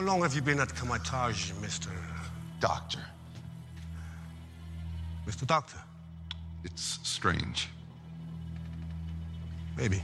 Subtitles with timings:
[0.00, 1.90] How long have you been at Kamar-Taj, Mr.
[2.58, 3.00] Doctor.
[5.26, 5.46] Mr.
[5.46, 5.76] Doctor?
[6.64, 7.68] It's strange.
[9.76, 10.02] Maybe.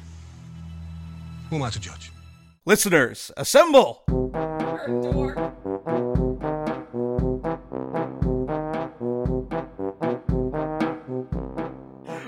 [1.48, 2.12] Who am I to judge?
[2.66, 4.04] Listeners, assemble!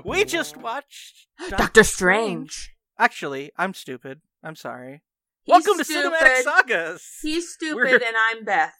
[0.06, 2.74] We just watched Doctor Strange.
[2.98, 4.22] Actually, I'm stupid.
[4.42, 5.02] I'm sorry.
[5.48, 6.12] He's Welcome to stupid.
[6.20, 7.08] Cinematic Sagas.
[7.22, 8.74] He's stupid We're- and I'm Beth.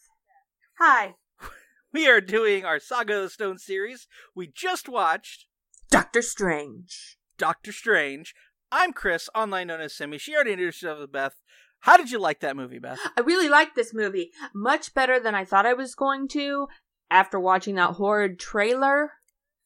[0.79, 1.15] Hi.
[1.95, 4.07] We are doing our Saga of the Stone series.
[4.37, 5.47] We just watched
[5.91, 7.17] Doctor Strange.
[7.39, 8.35] Doctor Strange.
[8.71, 10.19] I'm Chris, online known as Simi.
[10.19, 11.35] She already introduced herself as Beth.
[11.81, 12.99] How did you like that movie, Beth?
[13.17, 14.33] I really liked this movie.
[14.55, 16.69] Much better than I thought I was going to
[17.11, 19.13] after watching that horrid trailer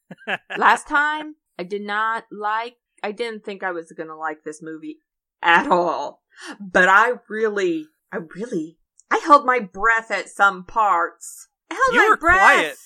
[0.56, 1.34] last time.
[1.58, 4.98] I did not like, I didn't think I was going to like this movie
[5.42, 6.21] at all.
[6.60, 8.78] But I really, I really,
[9.10, 11.48] I held my breath at some parts.
[11.70, 12.38] I held You my were breath.
[12.38, 12.76] quiet.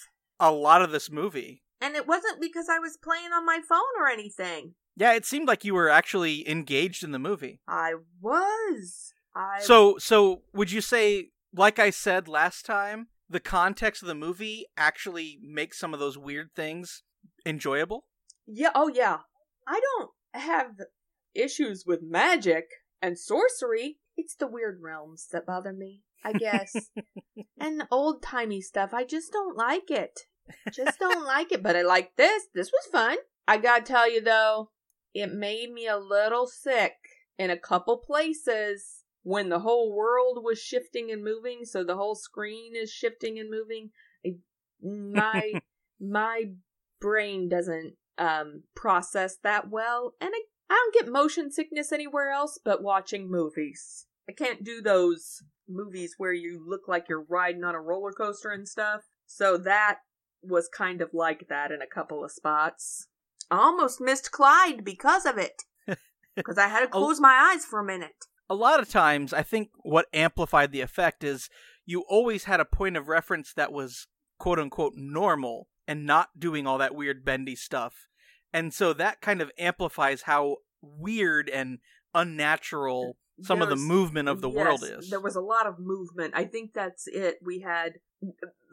[0.41, 1.63] A lot of this movie.
[1.80, 4.75] And it wasn't because I was playing on my phone or anything.
[4.97, 7.61] Yeah, it seemed like you were actually engaged in the movie.
[7.69, 9.13] I was.
[9.35, 14.15] I So, so would you say, like I said last time, the context of the
[14.15, 17.03] movie actually makes some of those weird things
[17.45, 18.07] enjoyable?
[18.47, 19.19] Yeah, oh yeah.
[19.66, 20.71] I don't have
[21.35, 22.65] issues with magic
[23.07, 23.99] and sorcery.
[24.16, 26.74] It's the weird realms that bother me, I guess.
[27.60, 28.93] and old timey stuff.
[28.93, 30.21] I just don't like it.
[30.73, 31.63] Just don't like it.
[31.63, 32.45] But I like this.
[32.54, 33.16] This was fun.
[33.46, 34.71] I gotta tell you though,
[35.15, 36.95] it made me a little sick
[37.38, 42.15] in a couple places when the whole world was shifting and moving, so the whole
[42.15, 43.91] screen is shifting and moving.
[44.24, 44.35] I,
[44.82, 45.52] my
[46.01, 46.45] my
[47.01, 50.32] brain doesn't um process that well and
[50.69, 54.07] I, don't get motion sickness anywhere else but watching movies.
[54.29, 58.51] I can't do those movies where you look like you're riding on a roller coaster
[58.51, 59.03] and stuff.
[59.27, 59.99] So that
[60.43, 63.09] was kind of like that in a couple of spots.
[63.51, 65.62] I almost missed Clyde because of it.
[66.34, 67.00] Because I had to oh.
[67.00, 68.26] close my eyes for a minute.
[68.49, 71.49] a lot of times i think what amplified the effect is
[71.84, 74.06] you always had a point of reference that was
[74.38, 78.06] quote unquote normal and not doing all that weird bendy stuff
[78.52, 81.78] and so that kind of amplifies how weird and
[82.14, 86.32] unnatural some of the movement of the world is There was a lot of movement.
[86.34, 87.36] I think that's it.
[87.42, 87.94] We had,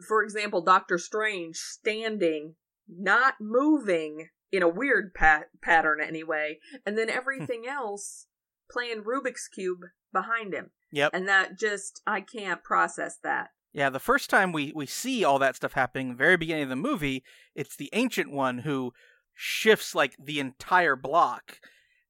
[0.06, 2.54] for example, Doctor Strange standing,
[2.88, 7.16] not moving in a weird pat- pattern anyway, and then hmm.
[7.16, 8.26] everything else
[8.70, 9.80] playing Rubik's Cube
[10.12, 10.70] behind him.
[10.90, 13.50] yep And that just, I can't process that.
[13.72, 16.76] yeah the first time we we see all that stuff happening very beginning of the
[16.76, 17.24] movie
[17.54, 18.92] it's the ancient one who
[19.34, 21.60] shifts like the entire block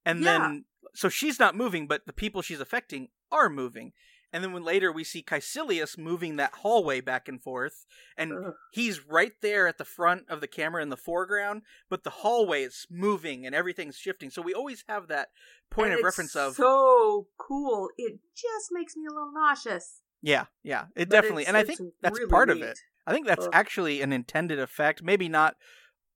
[0.05, 0.39] and Yeah.
[0.39, 0.65] then
[0.95, 3.93] so she's not moving but the people she's affecting are moving
[4.33, 7.87] and then when later we see Kaecilius moving that hallway back and forth
[8.17, 8.53] and Ugh.
[8.73, 12.62] he's right there at the front of the camera in the foreground but the hallway
[12.62, 15.29] is moving and everything's shifting so we always have that
[15.71, 17.89] point And of reference of so cool.
[17.97, 20.03] It just makes me a little nauseous.
[20.21, 23.27] yeah yeah it But definitely and i think that's really part of it I think
[23.27, 23.51] that's Ugh.
[23.53, 25.03] actually an intended effect.
[25.03, 25.56] Maybe not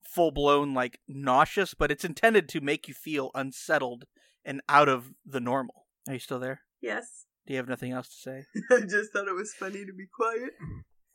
[0.04, 4.04] full blown like nauseous, but it's intended to make you feel unsettled
[4.44, 5.86] and out of the normal.
[6.06, 6.62] Are you still there?
[6.80, 7.26] Yes.
[7.46, 8.44] Do you have nothing else to say?
[8.70, 10.50] I just thought it was funny to be quiet.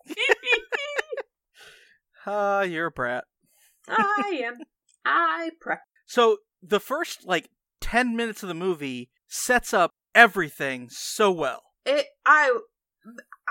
[2.25, 3.25] Ah, you're a brat.
[3.87, 4.55] I am.
[5.05, 5.75] I pre.
[6.05, 7.49] So the first like
[7.81, 11.61] 10 minutes of the movie sets up everything so well.
[11.85, 12.07] It.
[12.25, 12.57] I.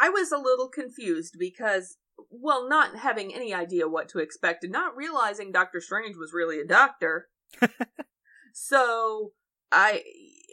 [0.00, 1.98] I was a little confused because,
[2.30, 6.60] well, not having any idea what to expect and not realizing Doctor Strange was really
[6.60, 7.28] a doctor.
[8.52, 9.32] so
[9.70, 10.02] I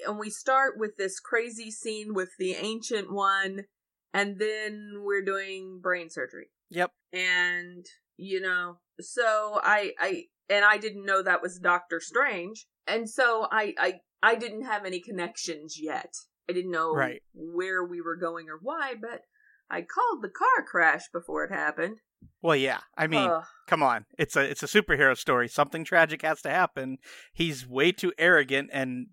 [0.07, 3.65] and we start with this crazy scene with the ancient one,
[4.13, 6.47] and then we're doing brain surgery.
[6.71, 6.91] Yep.
[7.11, 7.83] and
[8.15, 13.47] you know so i i and i didn't know that was doctor strange and so
[13.51, 16.13] i i i didn't have any connections yet
[16.47, 17.23] i didn't know Right.
[17.33, 19.21] where we were going or why but
[19.69, 21.97] i called the car crash before it happened
[22.41, 22.79] Well, yeah.
[22.97, 23.43] I mean, Ugh.
[23.67, 24.05] come on.
[24.17, 25.47] It's a it's a superhero story.
[25.47, 26.97] Something tragic has to happen.
[27.33, 29.07] He's way too arrogant and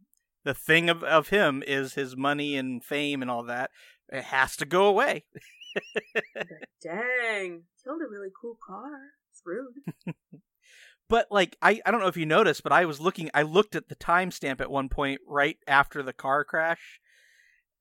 [0.44, 3.70] the thing of, of him is his money and fame and all that.
[4.12, 5.24] It has to go away.
[6.82, 9.74] dang killed a really cool car it's rude
[11.08, 13.76] But like I, I don't know if you noticed, but I was looking I looked
[13.76, 17.00] at the timestamp at one point right after the car crash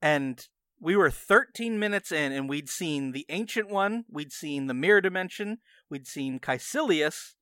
[0.01, 0.45] and
[0.79, 5.01] we were 13 minutes in and we'd seen the ancient one, we'd seen the mirror
[5.01, 7.35] dimension, we'd seen Kaecilius,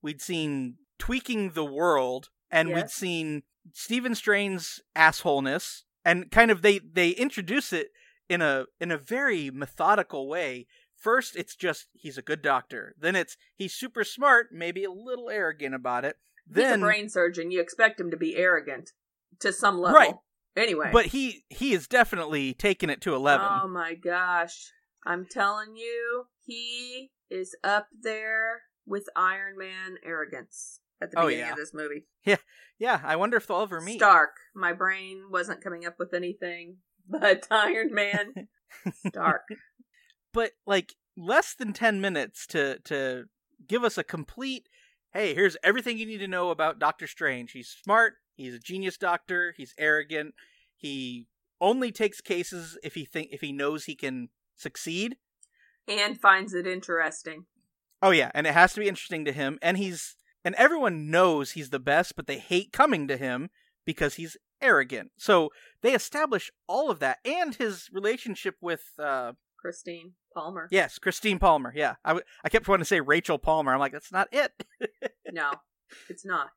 [0.00, 3.42] we'd seen tweaking the world, and we'd seen
[3.72, 7.88] Stephen Strange's assholeness, and kind of they they introduce it
[8.28, 10.66] in a in a very methodical way.
[10.96, 12.94] First, it's just he's a good doctor.
[12.98, 16.16] Then it's he's super smart, maybe a little arrogant about it.
[16.46, 17.50] Then He's a brain surgeon.
[17.50, 18.90] You expect him to be arrogant
[19.40, 19.98] to some level.
[19.98, 20.14] Right.
[20.56, 20.90] Anyway.
[20.92, 23.46] but he he is definitely taking it to 11.
[23.50, 24.70] Oh my gosh.
[25.06, 31.46] I'm telling you, he is up there with Iron Man arrogance at the Oh, beginning
[31.46, 31.52] yeah.
[31.52, 32.06] of this movie.
[32.24, 32.36] Yeah,
[32.78, 33.98] yeah, I wonder if they'll ever meet.
[33.98, 34.30] Stark.
[34.54, 36.76] My brain wasn't coming up with anything
[37.08, 38.48] but Iron Man.
[39.08, 39.42] Stark.
[40.32, 43.24] but like less than 10 minutes to to
[43.66, 44.68] give us a complete
[45.12, 48.96] hey here's everything you need to know about doctor strange he's smart he's a genius
[48.96, 50.34] doctor he's arrogant
[50.76, 51.26] he
[51.60, 55.16] only takes cases if he think if he knows he can succeed
[55.88, 57.46] and finds it interesting.
[58.00, 61.52] oh yeah and it has to be interesting to him and he's and everyone knows
[61.52, 63.50] he's the best but they hate coming to him
[63.84, 65.50] because he's arrogant so
[65.82, 70.66] they establish all of that and his relationship with uh Christine Palmer.
[70.72, 71.72] Yes, Christine Palmer.
[71.76, 73.72] Yeah, I, w- I kept wanting to say Rachel Palmer.
[73.72, 74.52] I'm like, that's not it.
[75.32, 75.52] No,
[76.10, 76.48] it's not.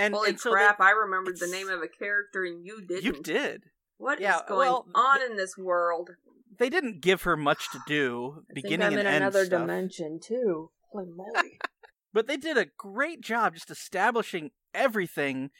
[0.00, 3.04] And Holy and so crap, I remembered the name of a character and you didn't.
[3.04, 3.64] you did.
[3.98, 6.10] What is Yeah, going well, on in this world?
[6.58, 10.70] They didn't give her much to do beginning and end stuff, dimension too.
[10.90, 11.60] Holy moly.
[12.14, 15.50] but they did a great job just establishing everything,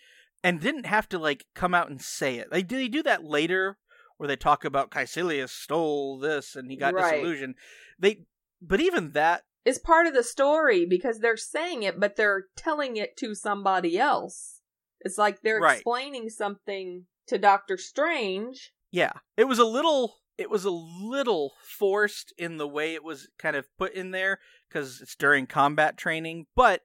[0.43, 2.51] and didn't have to like come out and say it.
[2.51, 3.77] They they do that later,
[4.17, 7.13] where they talk about Kaecilius stole this and he got Right.
[7.13, 7.57] disillusioned.
[7.99, 8.25] They,
[8.63, 12.97] but even that It's part of the story because they're saying it, but they're telling
[12.97, 14.61] it to somebody else.
[15.01, 15.77] It's like they're Right.
[15.77, 18.73] explaining something to Doctor Strange.
[18.91, 20.19] Yeah, it was a little.
[20.37, 24.41] It was a little forced in the way it was kind of put in there
[24.69, 26.81] because it's during combat training, but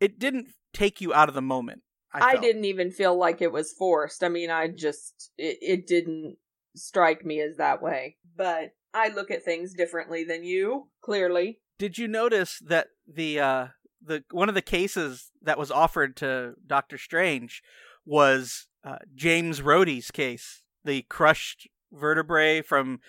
[0.00, 1.82] it didn't take you out of the moment.
[2.14, 4.22] I, I, didn't even feel like it was forced.
[4.24, 6.38] I mean, I just it, it didn't
[6.76, 8.16] strike me as that way.
[8.36, 11.60] But I look at things differently than you, clearly.
[11.78, 13.66] Did you notice that the uh
[14.04, 17.62] the one of the cases that was offered to Doctor Strange
[18.04, 23.00] was uh, James Rhodey's case, the crushed vertebrae from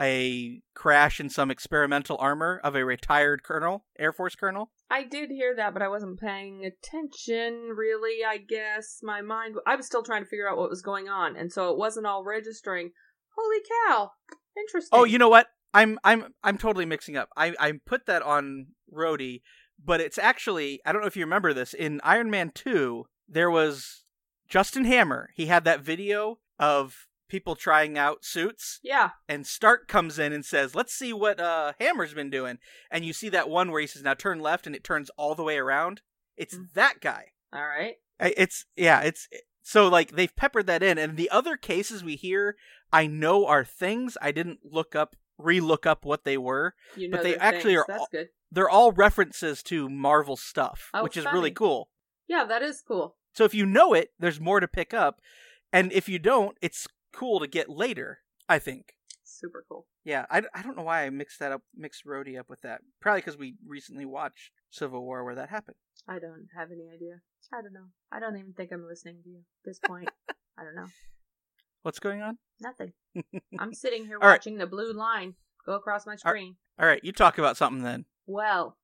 [0.00, 4.70] a crash in some experimental armor of a retired colonel, Air Force colonel.
[4.90, 9.00] I did hear that, but I wasn't paying attention really, I guess.
[9.02, 11.70] My mind I was still trying to figure out what was going on, and so
[11.70, 12.92] it wasn't all registering.
[13.36, 14.12] Holy cow.
[14.56, 14.98] Interesting.
[14.98, 15.48] Oh, you know what?
[15.72, 17.28] I'm I'm I'm totally mixing up.
[17.36, 19.42] I I put that on Rhodey,
[19.82, 23.50] but it's actually I don't know if you remember this in Iron Man 2, there
[23.50, 24.02] was
[24.48, 25.30] Justin Hammer.
[25.34, 29.10] He had that video of people trying out suits Yeah.
[29.28, 32.58] and Stark comes in and says, "Let's see what uh Hammer's been doing."
[32.90, 35.36] And you see that one where he says, "Now turn left," and it turns all
[35.36, 36.02] the way around.
[36.36, 36.72] It's Mm.
[36.74, 37.32] that guy.
[37.52, 37.96] All right.
[38.18, 39.28] It's yeah, it's
[39.62, 42.56] so like they've peppered that in, and the other cases we hear,
[42.92, 46.74] I know are things I didn't look up, re-look up what they were.
[46.96, 47.84] You know But they actually things.
[47.88, 48.08] are all-.
[48.52, 51.90] They're all references to Marvel stuff, Oh, which is really cool.
[52.26, 53.16] Yeah, that is cool.
[53.32, 55.20] So if you know it, there's more to pick up,
[55.72, 58.18] and if you don't, it's cool to get later.
[58.48, 58.94] I think.
[59.22, 59.86] Super cool.
[60.04, 62.80] Yeah, I, I don't know why I mixed that up, mixed Rhodey up with that.
[63.00, 65.76] Probably because we recently watched Civil War where that happened.
[66.08, 67.20] I don't have any idea.
[67.52, 67.86] I don't know.
[68.10, 70.08] I don't even think I'm listening to you at this point.
[70.58, 70.88] I don't know.
[71.82, 72.38] What's going on?
[72.60, 72.92] Nothing.
[73.58, 74.34] I'm sitting here All right.
[74.34, 75.34] watching the blue line
[75.64, 76.56] go across my screen.
[76.78, 78.04] All right, you talk about something then.
[78.26, 78.76] Well,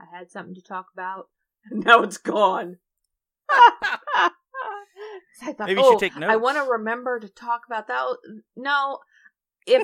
[0.00, 1.28] I had something to talk about.
[1.70, 2.78] and Now it's gone.
[5.44, 6.30] I thought, Maybe you oh, should take notes.
[6.30, 7.98] I want to remember to talk about that.
[7.98, 8.16] Oh,
[8.56, 8.98] no,
[9.66, 9.82] if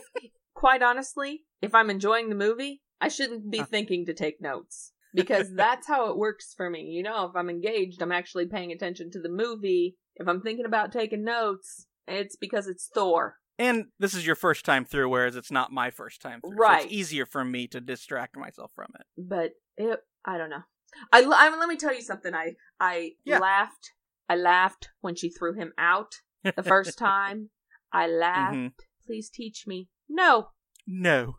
[0.54, 5.52] quite honestly, if I'm enjoying the movie, I shouldn't be thinking to take notes because
[5.52, 6.82] that's how it works for me.
[6.82, 9.96] You know, if I'm engaged, I'm actually paying attention to the movie.
[10.16, 13.36] If I'm thinking about taking notes, it's because it's Thor.
[13.58, 16.56] And this is your first time through, whereas it's not my first time through.
[16.64, 19.06] So it's easier for me to distract myself from it.
[19.16, 20.62] but it I don't know.
[21.12, 22.34] I, I let me tell you something.
[22.34, 23.38] I I Yeah.
[23.40, 23.92] laughed.
[24.28, 26.12] I laughed when she threw him out
[26.56, 27.50] the first time.
[27.92, 28.54] I laughed.
[28.56, 28.72] Mhm.
[29.06, 29.88] Please teach me.
[30.08, 30.50] No.
[30.86, 31.36] No.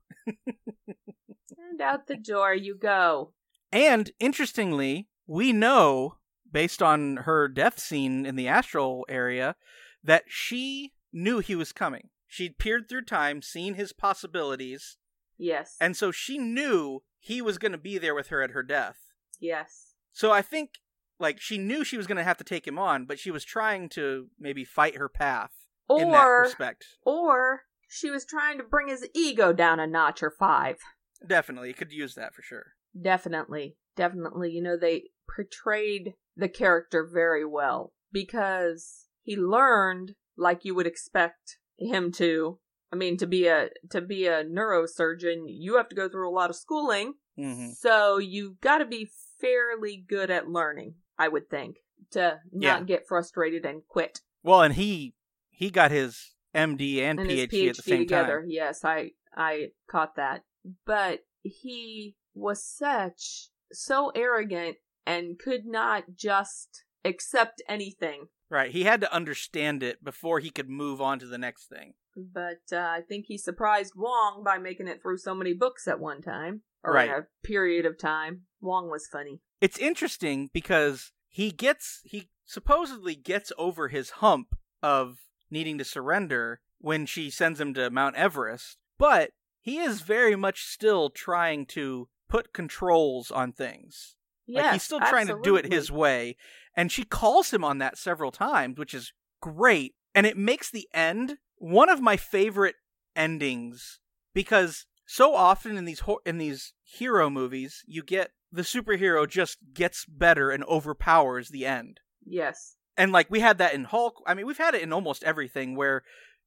[1.57, 3.33] And out the door you go.
[3.71, 6.15] And interestingly, we know,
[6.51, 9.55] based on her death scene in the astral area,
[10.03, 12.09] that she knew he was coming.
[12.27, 14.97] She'd peered through time, seen his possibilities,
[15.37, 15.75] Yes.
[15.81, 18.97] and so she knew he was going to be there with her at her death.
[19.39, 19.93] yes.
[20.11, 20.71] So I think,
[21.19, 23.45] like, she knew she was going to have to take him on, but she was
[23.45, 25.51] trying to maybe fight her path
[25.89, 26.83] in that Or respect.
[27.05, 30.77] or she was trying to bring his ego down a notch or five.
[31.25, 32.73] Definitely, could use that for sure.
[32.99, 33.77] Definitely.
[33.95, 34.51] Definitely.
[34.51, 41.57] You know, they portrayed the character very well because he learned, like you would expect
[41.77, 42.59] him to,
[42.91, 46.38] I mean, to be a to be a neurosurgeon, you have to go through a
[46.39, 49.09] lot of schooling, hmm so you've got to be
[49.39, 50.95] fairly good at learning.
[51.17, 51.77] I would think
[52.12, 52.83] to not Yeah.
[52.86, 54.21] get frustrated and quit.
[54.43, 55.13] Well, and he
[55.51, 58.39] he got his MD and, and PhD, PhD at the same together.
[58.41, 58.50] time.
[58.50, 60.43] Yes, I I caught that.
[60.86, 68.27] But he was such so arrogant and could not just accept anything.
[68.49, 68.71] Right.
[68.71, 71.93] He had to understand it before he could move on to the next thing.
[72.15, 75.99] But uh, I think he surprised Wong by making it through so many books at
[75.99, 77.09] one time, or Right.
[77.09, 78.41] in a period of time.
[78.59, 79.41] Wong was funny.
[79.61, 85.19] It's interesting because he gets he supposedly gets over his hump of
[85.51, 90.63] needing to surrender when she sends him to Mount Everest, but he is very much
[90.63, 94.15] still trying to put controls on things.
[94.49, 96.35] Yes, like he's still trying to do it his way,
[96.75, 100.87] and she calls him on that several times, which is great, and it makes the
[100.93, 102.75] end one of my favorite
[103.15, 103.99] endings
[104.33, 109.57] because so often in these ho- in these hero movies, you get the superhero just
[109.73, 111.99] gets better and overpowers the end.
[112.25, 112.75] Yes.
[112.97, 115.75] And like we had that in Hulk, I mean, we've had it in almost everything
[115.75, 116.03] where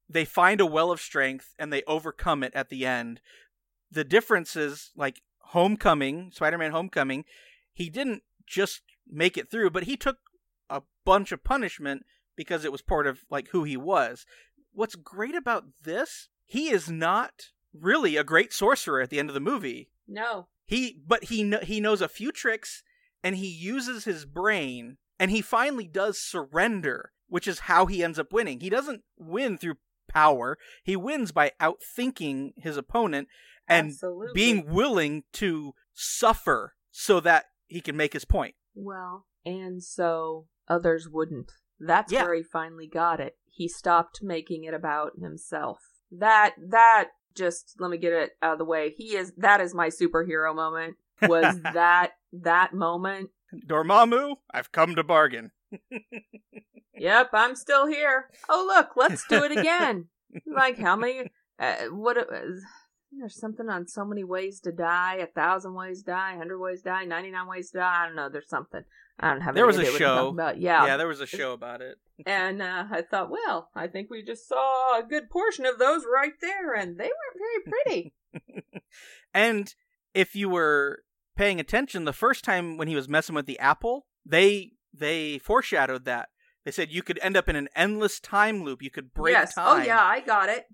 [0.09, 3.21] they find a well of strength and they overcome it at the end.
[3.90, 7.25] The difference is like Homecoming, Spider-Man Homecoming,
[7.73, 10.19] he didn't just make it through, but he took
[10.69, 12.05] a bunch of punishment
[12.37, 14.25] because it was part of like who he was.
[14.73, 19.35] What's great about this, he is not really a great sorcerer at the end of
[19.35, 19.91] the movie.
[20.07, 20.49] No.
[20.64, 22.83] He but he kn- he knows a few tricks
[23.23, 28.19] and he uses his brain and he finally does surrender, which is how he ends
[28.19, 28.61] up winning.
[28.61, 29.76] He doesn't win through
[30.09, 30.59] power.
[30.83, 33.29] He wins by outthinking his opponent
[33.69, 34.33] and Absolutely.
[34.35, 38.55] being willing to suffer so that he can make his point.
[38.75, 41.52] Well, and so others wouldn't.
[41.81, 42.25] That's Yeah.
[42.25, 43.37] where he finally got it.
[43.47, 45.79] He stopped making it about himself.
[46.11, 48.91] That that just let me get it out of the way.
[48.97, 50.97] He is that is my superhero moment.
[51.23, 53.31] Was that that moment?
[53.67, 55.50] Dormammu, I've come to bargain.
[56.95, 58.29] Yep, I'm still here.
[58.49, 60.09] Oh look, let's do it again.
[60.47, 61.31] like how many?
[61.59, 62.17] Uh, what?
[62.17, 62.25] Uh,
[63.19, 65.16] there's something on so many ways to die.
[65.16, 66.37] A thousand ways to die.
[66.37, 67.04] Hundred ways to die.
[67.04, 68.02] Ninety nine ways to die.
[68.02, 68.28] I don't know.
[68.28, 68.83] There's something.
[69.21, 69.54] I don't have.
[69.54, 70.28] There any was a show.
[70.28, 70.61] About.
[70.61, 70.87] Yeah.
[70.87, 71.99] Yeah, there was a show about it.
[72.25, 76.04] And uh, I thought, well, I think we just saw a good portion of those
[76.04, 78.14] right there, and they weren't very pretty.
[79.35, 79.75] And
[80.14, 81.04] if you were
[81.37, 86.04] paying attention, the first time when he was messing with the apple, they they foreshadowed
[86.04, 86.28] that.
[86.64, 88.83] They said you could end up in an endless time loop.
[88.83, 89.54] You could break yes.
[89.54, 89.81] time.
[89.81, 90.66] Oh yeah, I got it.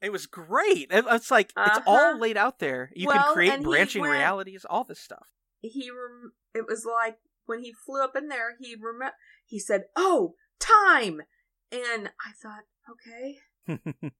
[0.00, 0.88] It was great.
[0.90, 1.80] It's like it's Uh-huh.
[1.86, 2.90] all laid out there.
[2.94, 5.28] You Well, can create branching went- realities, all this stuff.
[5.60, 9.10] He rem- it was like when he flew up in there, he rem-
[9.44, 11.22] he said, "Oh, time,"
[11.72, 13.38] and I thought, okay,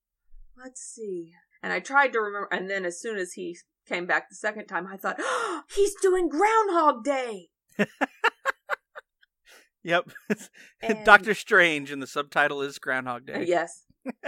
[0.56, 1.32] let's see.
[1.62, 3.56] And I tried to remember, and then as soon as he
[3.86, 7.50] came back the second time, I thought, oh, he's doing Groundhog Day.
[9.82, 10.08] yep.
[10.82, 13.44] And- Doctor Strange and the subtitle is Groundhog Day.
[13.46, 13.84] Yes.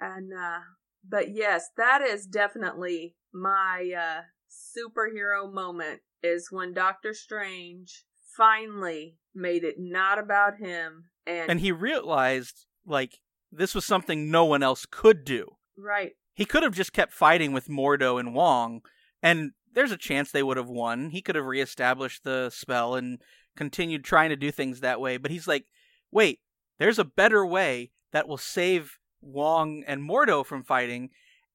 [0.00, 0.60] and uh
[1.08, 8.04] but yes, that is definitely my uh superhero moment is when Doctor Strange
[8.36, 13.18] finally made it not about him and, And he realized like
[13.52, 15.56] this was something no one else could do.
[15.76, 16.12] right.
[16.34, 18.82] He could have just kept fighting with Mordo and Wong,
[19.22, 21.08] and there's a chance they would have won.
[21.08, 23.22] He could have reestablished the spell and
[23.56, 25.16] continued trying to do things that way.
[25.16, 25.64] But he's like,
[26.12, 26.40] wait,
[26.78, 31.10] there's a better way that will save Wong and Mordo from fighting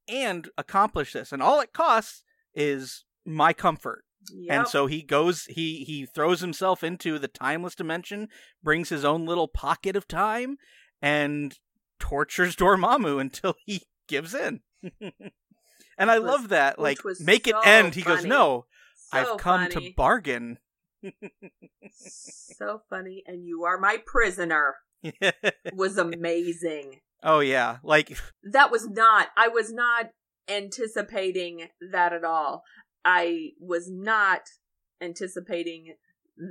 [0.08, 1.32] and accomplish this.
[1.32, 2.24] And all it costs
[2.54, 4.04] is my comfort.
[4.32, 4.56] Yep.
[4.56, 8.28] And so he goes he he throws himself into the timeless dimension,
[8.62, 10.58] brings his own little pocket of time,
[11.01, 11.58] and
[12.00, 14.62] tortures Dormammu until he gives in.
[15.98, 16.78] and I was- love that.
[16.78, 17.96] Like make it so end.
[17.96, 18.24] He goes.
[18.25, 19.90] No, so I've come funny.
[19.90, 20.60] to bargain.
[21.90, 24.75] so funny and you are my prisoner
[25.74, 27.00] was amazing.
[27.24, 27.78] Oh yeah.
[27.84, 28.18] Like
[28.51, 30.08] that was not i was not
[30.50, 32.63] anticipating that at all
[33.06, 34.42] i was not
[35.01, 35.96] anticipating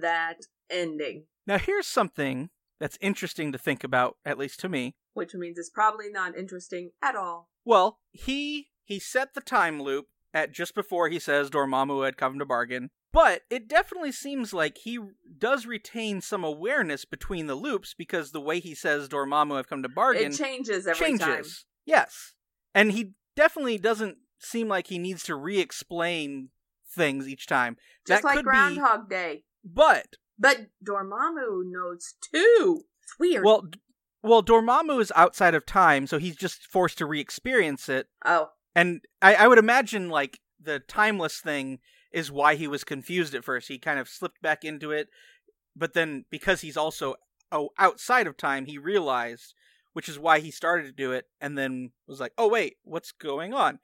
[0.00, 4.94] that ending now here's something that's interesting to think about, at least to me.
[5.12, 10.06] which means it's probably not interesting at all Well, he he set the time loop
[10.32, 14.78] at just before he says Dormammu had come to bargain, but it definitely seems like
[14.78, 14.98] he
[15.38, 19.82] does retain some awareness between the loops because the way he says Dormammu have come
[19.82, 21.26] to bargain it changes every changes.
[21.26, 21.44] time
[21.86, 22.34] Yes,
[22.74, 26.50] and he definitely doesn't seem like he needs to re-explain
[26.94, 27.76] things each time.
[28.06, 33.68] just that like groundhog day but but dormammu knows too it's weird well,
[34.22, 38.08] well, Dormammu is outside of time, so he's just forced to re-experience it.
[38.24, 41.78] Oh, And I, I would imagine like the timeless thing
[42.12, 43.68] is why he was confused at first.
[43.68, 45.08] He kind of slipped back into it,
[45.76, 47.16] but then because he's also
[47.52, 49.54] oh, outside of time, he realized,
[49.92, 53.12] which is why he started to do it, and then was like, "Oh wait, what's
[53.12, 53.78] going on?"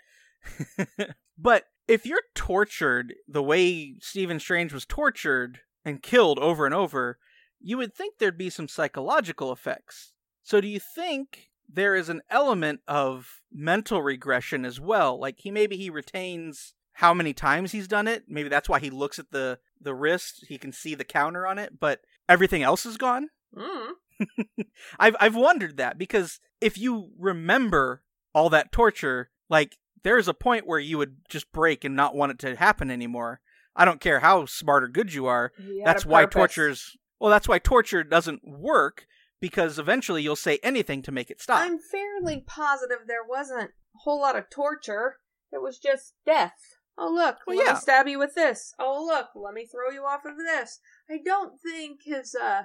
[1.38, 7.18] but if you're tortured the way Stephen Strange was tortured and killed over and over,
[7.60, 10.12] you would think there'd be some psychological effects.
[10.42, 15.18] So do you think there is an element of mental regression as well?
[15.18, 18.24] Like he maybe he retains how many times he's done it.
[18.26, 21.58] Maybe that's why he looks at the the wrist, he can see the counter on
[21.58, 23.28] it, but everything else is gone.
[23.56, 23.90] mm.
[24.98, 28.02] I've I've wondered that because if you remember
[28.34, 32.32] all that torture, like there's a point where you would just break and not want
[32.32, 33.40] it to happen anymore.
[33.74, 35.52] I don't care how smart or good you are.
[35.58, 39.06] Had That's why torture's well, that's why torture doesn't work
[39.38, 41.60] because eventually you'll say anything to make it stop.
[41.60, 45.16] I'm fairly positive there wasn't a whole lot of torture.
[45.52, 46.75] It was just death.
[46.98, 47.72] Oh look, Well, let yeah.
[47.74, 48.74] me stab you with this.
[48.78, 50.80] Oh look, let me throw you off of this.
[51.10, 52.62] I don't think his uh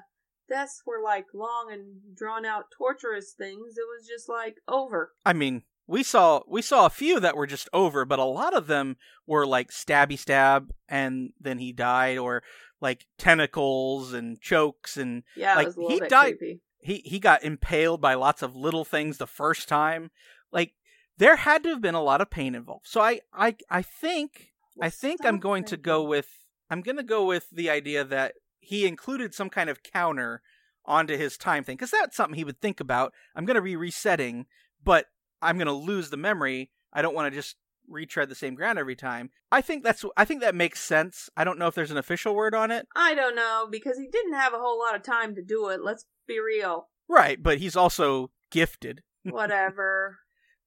[0.50, 3.78] deaths were like long and drawn out torturous things.
[3.78, 5.12] It was just like over.
[5.26, 8.54] I mean, we saw we saw a few that were just over, but a lot
[8.56, 8.96] of them
[9.28, 12.44] were like stabby stab and then he died or
[12.80, 16.62] like tentacles and chokes and Yeah, Like, it was a little he died- creepy.
[16.80, 20.12] he he got impaled by lots of little things the first time.
[20.52, 20.74] Like
[21.22, 22.88] there had to have been a lot of pain involved.
[22.88, 26.28] So I I I think I think I'm going to go with
[26.70, 30.42] I'm going to go with the idea that he included some kind of counter
[30.84, 33.14] onto his time thing cuz that's something he would think about.
[33.36, 34.48] I'm going to be resetting,
[34.84, 35.06] but
[35.44, 36.72] I'm going to lose the memory.
[36.92, 37.56] I don't want to just
[37.88, 39.30] retread the same ground every time.
[39.52, 41.30] I think that's I think that makes sense.
[41.38, 42.88] I don't know if there's an official word on it.
[42.96, 45.84] I don't know because he didn't have a whole lot of time to do it.
[45.84, 46.90] Let's be real.
[47.08, 49.04] Right, but he's also gifted.
[49.24, 50.21] Whatever.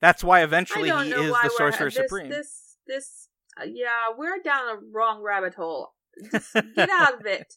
[0.04, 2.28] That's why eventually he is the sorcerer this, supreme.
[2.28, 5.95] This this uh, yeah, we're down a wrong rabbit hole.
[6.30, 7.54] Just get out of it.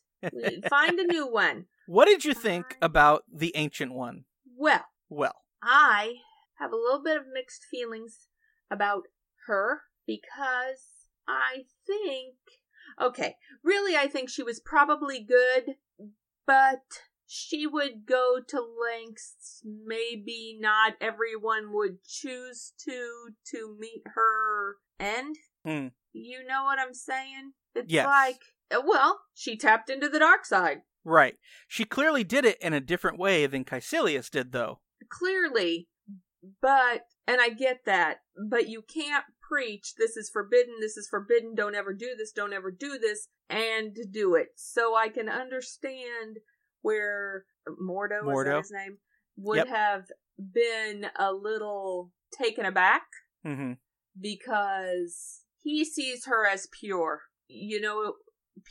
[0.70, 1.66] Find a new one.
[1.88, 4.24] What did you think about the ancient one?
[4.58, 6.20] Well, Well, I
[6.58, 8.28] have a little bit of mixed feelings
[8.72, 9.04] about
[9.48, 12.36] her because I think
[13.02, 15.76] okay, really I think she was probably good,
[16.46, 24.78] but she would go to lengths maybe not everyone would choose to to meet her
[25.00, 25.36] end.
[25.66, 25.88] Hmm.
[26.14, 27.52] You know what I'm saying?
[27.76, 28.06] It's Yes.
[28.08, 28.40] like
[28.74, 30.80] uh, well, she tapped into the dark side.
[31.04, 31.36] right.
[31.68, 34.80] She clearly did it in a different way than Kaecilius did, though.
[35.10, 35.88] clearly
[36.62, 38.18] but and i get that
[38.50, 42.54] but you can't preach this is forbidden this is forbidden don't ever do this don't
[42.54, 46.38] ever do this and do it so i can understand
[46.88, 47.46] where
[47.82, 48.58] mordo, Mordo.
[48.60, 48.98] his name
[49.38, 49.68] would Yep.
[49.68, 50.06] have
[50.40, 53.04] been a little taken aback
[53.44, 53.74] hmm
[54.20, 58.14] because he sees her as pure you know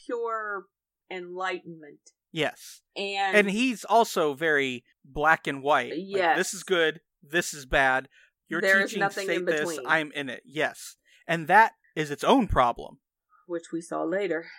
[0.06, 0.66] pure
[1.10, 2.00] enlightenment
[2.32, 2.82] Yes.
[2.96, 5.90] and And he's also very black and white.
[5.92, 6.36] Like, Yes.
[6.36, 7.00] this is good.
[7.22, 8.08] This is bad.
[8.48, 9.60] You're There teaching nothing say this.
[9.70, 9.86] between.
[9.86, 10.42] I'm in it.
[10.44, 10.96] Yes.
[11.26, 12.98] And that is its own problem.
[13.46, 14.50] which we saw later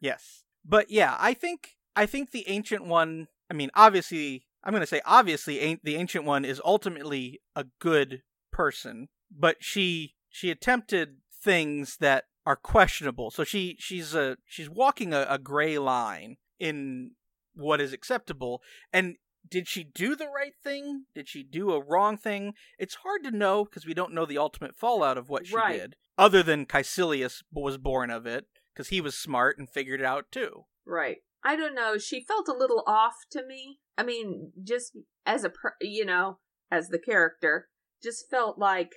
[0.00, 0.42] Yes.
[0.64, 4.86] But yeah, I think I think the ancient one, I mean, obviously, I'm going to
[4.86, 11.96] say obviously the ancient one is ultimately a good person, but she she attempted things
[12.00, 13.30] that are questionable.
[13.30, 17.12] So she she's a she's walking a, a gray line in
[17.54, 18.60] what is acceptable
[18.92, 19.16] and
[19.48, 21.04] did she do the right thing?
[21.14, 22.54] Did she do a wrong thing?
[22.78, 25.78] It's hard to know because we don't know the ultimate fallout of what she Right.
[25.80, 30.06] did, other than Kaecilius was born of it because he was smart and figured it
[30.06, 30.64] out too.
[30.84, 31.18] Right.
[31.46, 31.96] I don't know.
[31.96, 33.78] She felt a little off to me.
[33.96, 36.38] I mean, just as a, you know,
[36.72, 37.68] as the character,
[38.02, 38.90] just felt like,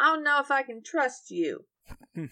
[0.00, 1.66] I don't know if I can trust you.
[2.16, 2.26] A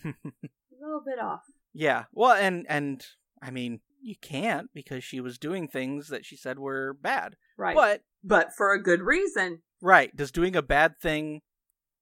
[0.80, 1.42] little bit off.
[1.72, 3.06] yeah, well, and and
[3.40, 7.36] I mean, you can't because she was doing things that she said were bad.
[7.56, 7.76] Right.
[7.76, 9.62] But but for a good reason.
[9.80, 11.42] right, does doing a bad thing,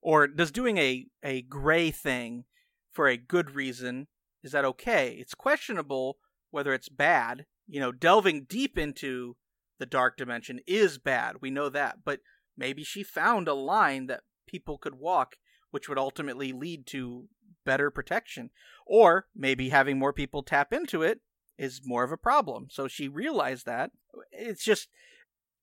[0.01, 2.45] or does doing a a gray thing
[2.91, 4.07] for a good reason
[4.43, 5.17] is that okay?
[5.21, 6.17] It's questionable
[6.51, 7.47] whether it's bad.
[7.71, 9.37] You know, delving deep into
[9.79, 11.37] the dark dimension is bad.
[11.41, 12.21] We know that, but
[12.57, 15.37] maybe she found a line that people could walk,
[15.71, 17.29] which would ultimately lead to
[17.65, 18.51] better protection.
[18.87, 21.21] Or maybe having more people tap into it
[21.57, 22.67] is more of a problem.
[22.71, 23.93] So she realized that.
[24.33, 24.89] It's just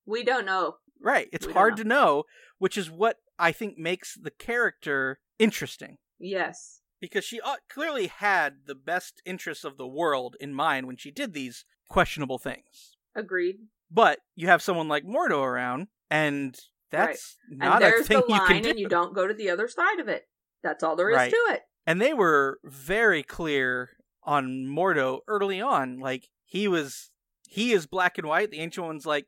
[0.06, 0.78] We don't know.
[1.02, 1.28] right.
[1.34, 1.84] It's We hard know.
[1.84, 2.24] to know,
[2.58, 6.82] which is what I think makes the character interesting Yes.
[7.02, 11.12] because she uh, clearly had the best interests of the world in mind when she
[11.12, 12.96] did these questionable things.
[13.16, 13.58] Agreed.
[13.90, 16.58] But you have someone like Mordo around, and
[16.92, 18.70] that's and not a there's thing the you line, can do.
[18.72, 20.28] and you don't go to the other side of it.
[20.64, 21.32] That's all there is Right.
[21.32, 21.62] to it.
[21.86, 23.92] And they were very clear
[24.24, 26.00] on Mordo early on.
[26.00, 27.12] Like he was,
[27.48, 28.52] he is black and white.
[28.52, 29.26] The ancient one's like,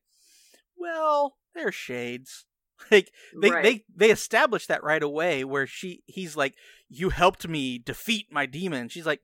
[0.77, 2.45] well, they're shades.
[2.91, 3.61] Like they right.
[3.63, 5.43] they they established that right away.
[5.43, 6.55] Where she he's like,
[6.87, 8.87] you helped me defeat my demon.
[8.87, 9.19] She's like,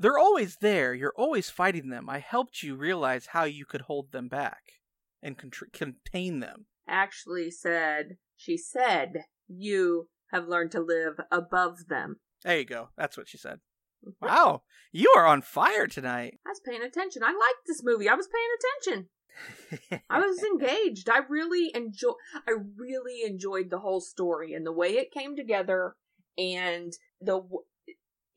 [0.00, 0.94] they're always there.
[0.94, 2.08] You're always fighting them.
[2.08, 4.62] I helped you realize how you could hold them back
[5.22, 5.36] and
[5.72, 6.66] contain them.
[6.88, 12.16] actually said she said you have learned to live above them.
[12.42, 12.88] There you go.
[12.96, 13.60] That's what she said.
[14.06, 14.26] Mm-hmm.
[14.26, 16.38] Wow, you are on fire tonight.
[16.46, 17.22] I was paying attention.
[17.22, 18.08] I liked this movie.
[18.08, 20.02] I was paying attention.
[20.08, 21.10] I was engaged.
[21.10, 22.12] I really enjoy.
[22.48, 25.96] I really enjoyed the whole story and the way it came together,
[26.38, 27.42] and the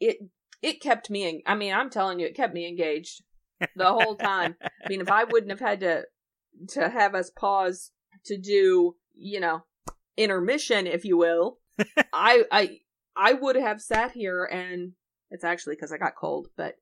[0.01, 0.17] it
[0.63, 1.27] it kept me.
[1.27, 3.21] En- I mean, I'm telling you, it kept me engaged
[3.75, 4.55] the whole time.
[4.63, 6.05] I mean, if I wouldn't have had to
[6.69, 7.91] to have us pause
[8.25, 9.63] to do, you know,
[10.17, 11.59] intermission, if you will,
[12.13, 12.77] I I
[13.15, 14.93] I would have sat here and
[15.29, 16.75] it's actually because I got cold, but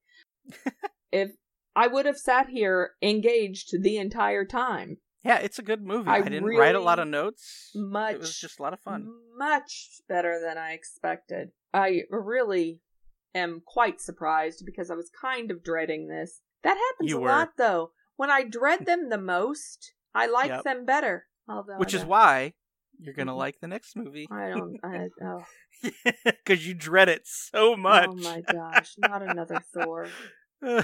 [1.11, 1.31] if
[1.75, 6.09] I would have sat here engaged the entire time, Yeah, it's a good movie.
[6.09, 7.71] I I, didn't write a lot of notes.
[7.75, 9.07] much It was just a lot of fun.
[9.37, 11.51] much better than I expected.
[11.73, 12.81] I really
[13.33, 16.41] am quite surprised because I was kind of dreading this.
[16.63, 17.29] That happens You a were.
[17.29, 17.91] lot though.
[18.17, 20.63] When I dread them the most, I like Yep.
[20.63, 21.27] them better.
[21.47, 22.53] Although Which is why
[22.99, 23.37] you're gonna Mhm.
[23.37, 24.77] like the next movie I don't.
[24.83, 25.45] I, oh,
[26.25, 28.09] because you dread it so much.
[28.09, 28.93] oh my gosh!
[28.97, 30.07] Not another Thor.
[30.63, 30.83] I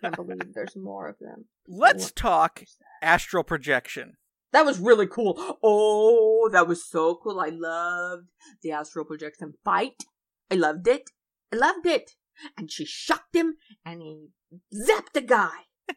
[0.00, 1.46] can't believe there's more of them.
[1.66, 2.64] Let's What talk
[3.02, 4.14] astral projection.
[4.52, 5.34] That was really cool.
[5.62, 7.38] Oh, that was so cool.
[7.38, 8.28] I loved
[8.62, 10.04] the astral projection fight.
[10.50, 11.10] I loved it.
[11.52, 12.12] Loved it.
[12.56, 14.28] And she shocked him and he
[14.74, 15.66] zapped the guy.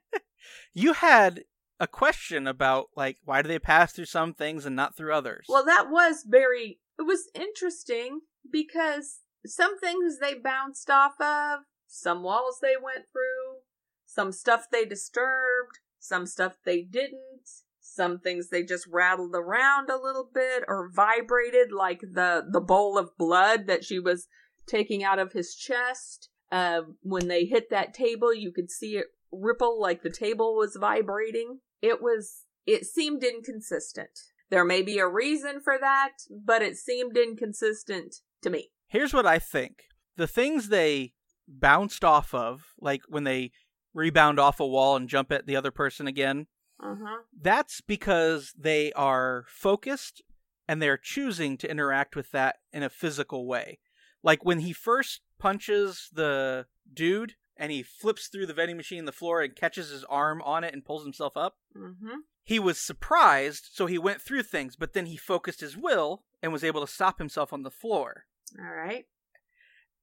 [0.73, 1.43] You had
[1.79, 5.45] a question about like why do they pass through some things and not through others?
[5.49, 12.23] Well, that was very, it was interesting because some things they bounced off of, some
[12.23, 13.61] walls they went through,
[14.05, 20.01] some stuff they disturbed, some stuff they didn't, some things they just rattled around a
[20.01, 24.27] little bit or vibrated like the, the bowl of blood that she was
[24.67, 26.29] taking out of his chest.
[26.51, 30.75] Uh, when they hit that table, you could see it ripple like the table was
[30.79, 31.59] vibrating.
[31.81, 34.09] It was, it seemed inconsistent.
[34.49, 38.71] There may be a reason for that, but it seemed inconsistent to me.
[38.87, 39.83] Here's what I think:
[40.17, 41.13] the things they
[41.47, 43.51] bounced off of, like when they
[43.93, 46.47] rebound off a wall and jump at the other person again,
[46.81, 47.17] Uh huh.
[47.41, 50.21] that's because they are focused
[50.67, 53.79] and they're choosing to interact with that in a physical way.
[54.23, 59.05] Like when he first punches the dude and he flips through the vending machine in
[59.05, 62.17] the floor and catches his arm on it and pulls himself up, Mm-hmm.
[62.43, 66.51] he was surprised, so he went through things, but then he focused his will and
[66.51, 68.25] was able to stop himself on the floor.
[68.59, 69.05] All right.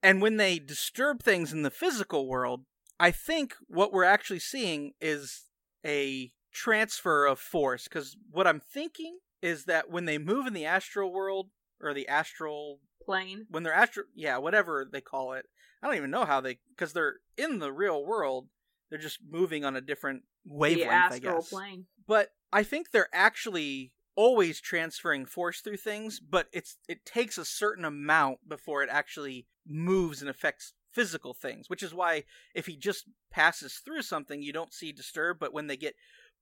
[0.02, 2.64] And when they disturb things in the physical world,
[3.00, 5.44] I think what we're actually seeing is
[5.84, 7.84] a transfer of force.
[7.84, 11.50] Because what I'm thinking is that when they move in the astral world,
[11.80, 13.46] or the astral, Plane.
[13.48, 15.46] when they're astral, yeah, whatever they call it,
[15.82, 18.48] I don't even know how they, because they're in the real world,
[18.90, 21.86] they're just moving on a different wavelength, I guess plane.
[22.06, 27.44] but I think they're actually always transferring force through things, but it's it takes a
[27.44, 32.76] certain amount before it actually moves and affects physical things, which is why if he
[32.76, 35.94] just passes through something, you don't see disturb, but when they get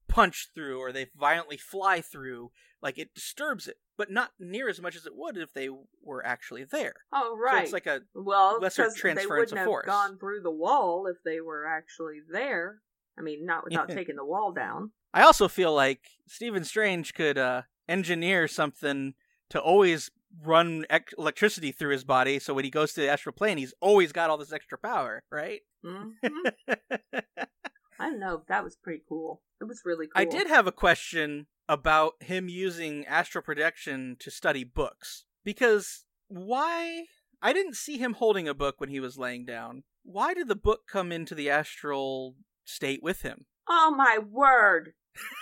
[0.08, 2.50] punched through or they violently fly through,
[2.82, 5.68] like it disturbs it, but not near as much as it would if they
[6.02, 6.94] were actually there.
[7.12, 9.86] Oh, right So it's like a well, lesser because they wouldn't of have force.
[9.86, 12.80] gone through the wall if they were actually there.
[13.18, 14.90] I mean, not without taking the wall down.
[15.14, 19.14] I also feel like Stephen Strange could uh, engineer something
[19.50, 20.10] to always
[20.44, 23.72] run ec- electricity through his body, so when he goes to the astral plane, he's
[23.80, 25.60] always got all this extra power, right?
[25.82, 26.10] hmm
[27.98, 28.42] I don't know.
[28.48, 29.42] That was pretty cool.
[29.60, 30.20] It was really cool.
[30.20, 37.06] I did have a question about him using astral projection to study books because why?
[37.42, 39.84] I didn't see him holding a book when he was laying down.
[40.02, 43.46] Why did the book come into the astral state with him?
[43.68, 44.92] Oh my word!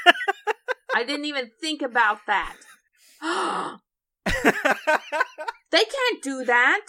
[0.94, 2.56] I didn't even think about that.
[5.70, 6.86] they can't do that.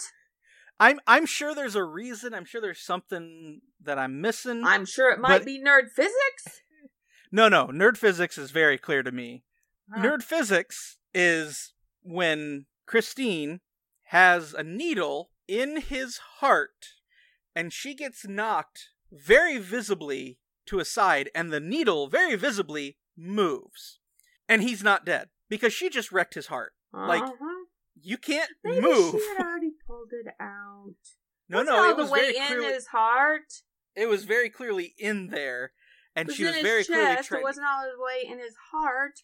[0.78, 2.34] I'm I'm sure there's a reason.
[2.34, 4.62] I'm sure there's something that I'm missing.
[4.64, 6.60] I'm sure it might But- be nerd physics.
[7.32, 7.66] No, no.
[7.66, 9.42] Nerd physics is very clear to me.
[9.92, 10.00] Huh.
[10.00, 13.60] Nerd physics is when Christine
[14.04, 16.86] has a needle in his heart
[17.54, 23.98] and she gets knocked very visibly to a side and the needle very visibly moves.
[24.48, 26.74] and he's not dead because she just wrecked his heart.
[26.92, 27.64] Like, Uh-huh.
[28.00, 29.14] You can't Maybe move.
[30.10, 30.94] She had already pulled it out.
[31.48, 32.66] No, no, it was the way very in clearly.
[32.74, 33.52] his heart.
[33.94, 35.72] It was very clearly in there,
[36.14, 37.28] and was she in was his very clearly chest.
[37.28, 37.40] trying.
[37.40, 39.20] It wasn't all the way in his heart.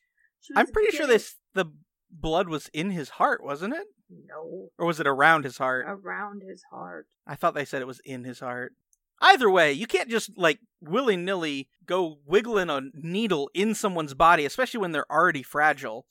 [0.57, 1.67] I'm pretty sure this the
[2.11, 3.87] blood was in his heart, wasn't it?
[4.29, 5.87] No, Or was it around his heart?
[5.89, 7.07] around his heart.
[7.27, 8.73] I thought they said it was in his heart.
[9.21, 14.45] Either way, you can't just like willy nilly go wiggling a needle in someone's body,
[14.45, 16.07] especially when they're already fragile.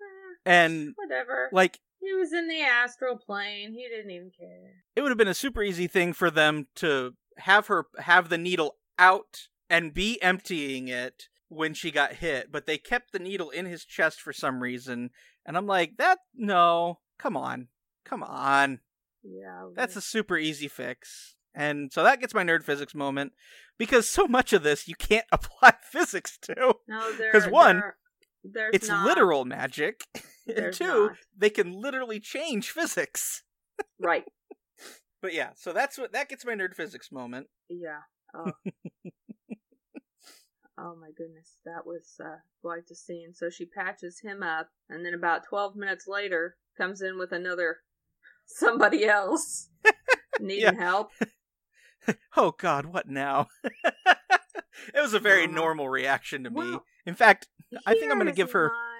[0.00, 1.48] Eh, And whatever.
[1.52, 1.80] like,
[2.16, 3.72] was in the astral plane.
[3.72, 4.82] He didn't even care.
[4.94, 8.38] it would have been a super easy thing for them to have her have the
[8.38, 13.50] needle out and be emptying it when she got hit, but they kept the needle
[13.50, 15.10] in his chest for some reason.
[15.44, 17.68] And I'm like, that no, come on,
[18.04, 18.80] come on.
[19.22, 21.34] Yeah, That's a super easy fix.
[21.54, 23.32] And so that gets my nerd physics moment
[23.78, 26.74] because so much of this you can't apply physics to.
[26.88, 27.12] no.
[27.16, 27.82] There, 'cause one,
[28.44, 29.04] there- It's not.
[29.06, 30.04] literal magic.
[30.46, 31.16] and two, not.
[31.36, 33.42] they can literally change physics.
[34.00, 34.24] Right.
[35.22, 37.48] But yeah, so that's what that gets my nerd physics moment.
[37.68, 38.00] Yeah.
[38.34, 38.52] Oh.
[40.78, 43.32] oh my goodness, that was uh, quite the scene.
[43.34, 47.78] So she patches him up, and then about twelve minutes later, comes in with another
[48.46, 49.70] somebody else
[50.40, 51.10] needing help.
[52.36, 53.48] Oh god, what now?
[53.64, 55.54] it was a very Uh-huh.
[55.54, 56.56] normal reaction to me.
[56.56, 57.48] Well, In fact,
[57.86, 58.95] I think I'm gonna give her- my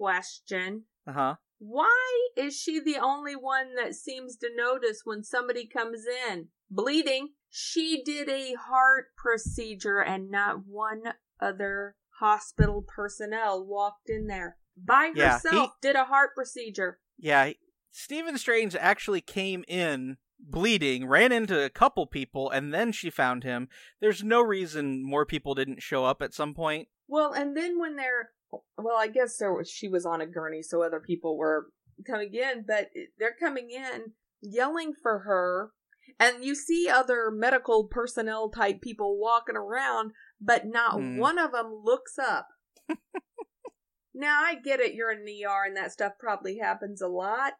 [0.00, 0.84] question.
[1.06, 1.34] uh-huh.
[1.58, 7.30] Why is she the only one that seems to notice when somebody comes in bleeding?
[7.50, 11.02] She did a heart procedure and not one
[11.38, 14.56] other hospital personnel walked in there.
[14.74, 17.00] By Yeah, herself did a heart procedure.
[17.18, 17.50] Yeah,
[17.90, 23.44] Stephen Strange actually came in bleeding, ran into a couple people, and then she found
[23.44, 23.68] him.
[24.00, 26.88] There's no reason more people didn't show up at some point.
[27.06, 30.62] Well, and then when they're well, I guess there was she was on a gurney,
[30.62, 31.66] so other people were
[32.06, 35.70] coming in, but they're coming in yelling for her,
[36.18, 41.18] and you see other medical personnel type people walking around, but not Hmm.
[41.18, 42.48] one of them looks up.
[44.14, 47.54] now I get it, you're in an ER, and that stuff probably happens a lot,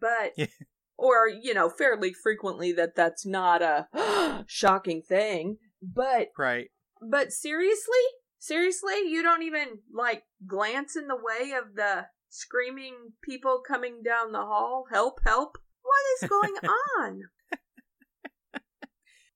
[0.00, 0.46] but Yeah.
[0.98, 6.70] or you know fairly frequently that that's not a shocking thing, but Right.
[7.00, 8.04] but seriously?
[8.42, 9.08] Seriously?
[9.08, 14.38] You don't even, like, glance in the way of the screaming people coming down the
[14.38, 14.86] hall?
[14.90, 15.58] Help, help?
[15.82, 16.54] What is going
[16.98, 17.20] on?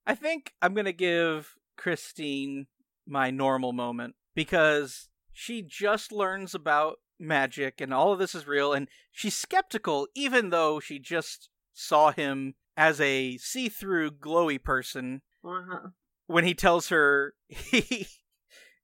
[0.05, 2.67] I think I'm going to give Christine
[3.07, 8.73] my normal moment because she just learns about magic and all of this is real
[8.73, 15.89] and she's skeptical even though she just saw him as a see-through glowy person Uh-huh.
[16.27, 18.05] when he tells her he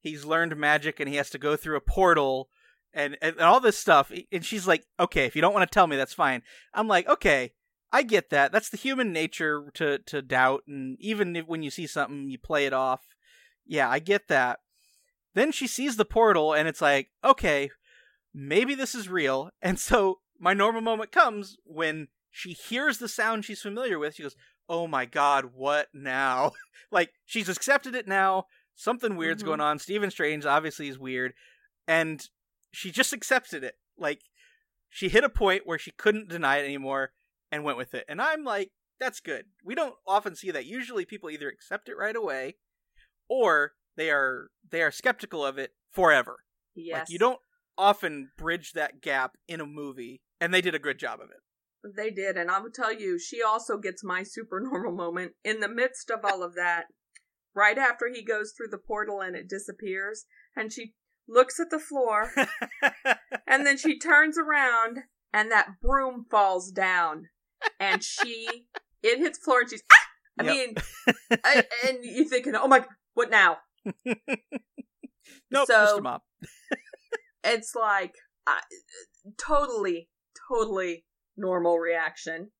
[0.03, 2.49] he's learned magic and he has to go through a portal
[2.93, 4.11] and, and all this stuff.
[4.31, 6.43] And she's like okay if you don't want to tell me that's fine.
[6.73, 7.53] I'm like okay
[7.91, 8.51] i get that.
[8.51, 12.37] That's the human nature to to doubt and even if, when you see something you
[12.37, 13.01] play it off.
[13.65, 14.59] Yeah i get that.
[15.33, 17.71] Then she sees the portal and it's like okay
[18.33, 19.49] maybe this is real.
[19.61, 24.15] And so my normal moment comes when she hears the sound she's familiar with.
[24.15, 24.35] She goes
[24.69, 26.51] oh my god what now?
[26.91, 29.47] Like she's accepted it now something weird's Mhm.
[29.47, 29.79] going on.
[29.79, 31.33] Stephen strange obviously is weird
[31.87, 32.29] and
[32.71, 33.77] she just accepted it.
[33.97, 34.21] Like
[34.89, 37.13] she hit a point where she couldn't deny it anymore
[37.51, 38.05] and went with it.
[38.07, 39.47] And i'm like that's good.
[39.63, 40.65] We don't often see that.
[40.65, 42.55] Usually people either accept it right away
[43.27, 46.43] or they are they are skeptical of it forever.
[46.75, 46.99] Yes.
[47.01, 47.39] like you don't
[47.77, 51.41] often bridge that gap in a movie and they did a good job of it.
[51.95, 55.33] They did, and I will tell you, she also gets my super normal moment.
[55.43, 56.85] In the midst of all of that.
[57.55, 60.93] Right after he goes through the portal and it disappears, and she
[61.27, 62.31] looks at the floor,
[63.47, 64.99] and then she turns around,
[65.31, 67.29] and that broom falls down,
[67.79, 68.65] and she
[69.03, 70.07] it hits floor, and she's ah!
[70.39, 70.55] I Yep.
[70.55, 70.75] mean,
[71.43, 73.57] I, and you're thinking, oh my, what now?
[74.05, 76.23] nope So- just a mop
[77.43, 78.15] It's like
[79.37, 80.09] totally,
[80.49, 81.05] totally
[81.37, 82.51] normal reaction,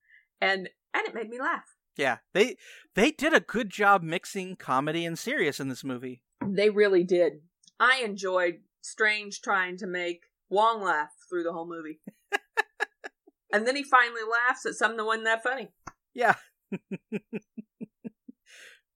[0.42, 1.64] and and it made me laugh.
[1.96, 2.58] Yeah, they
[2.96, 6.22] they did a good job mixing comedy and serious in this movie.
[6.46, 7.42] They really did.
[7.80, 12.00] I enjoyed Strange trying to make Wong laugh through the whole movie.
[13.54, 15.70] and then he finally laughs at something that wasn't that funny.
[16.14, 16.36] Yeah.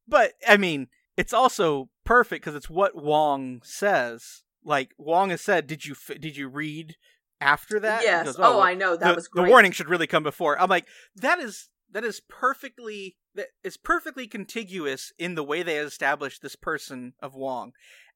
[0.08, 4.44] but I mean, it's also perfect because it's what Wong says.
[4.64, 6.96] Like Wong has said, "Did you f- did you read
[7.40, 8.26] after that?" Yes.
[8.26, 8.98] goes, oh, well, I know.
[8.98, 10.60] That the, was the warning should really come before.
[10.60, 15.78] I'm like, that is that is perfectly that is perfectly contiguous in the way they
[15.78, 17.72] establish this person of Wong.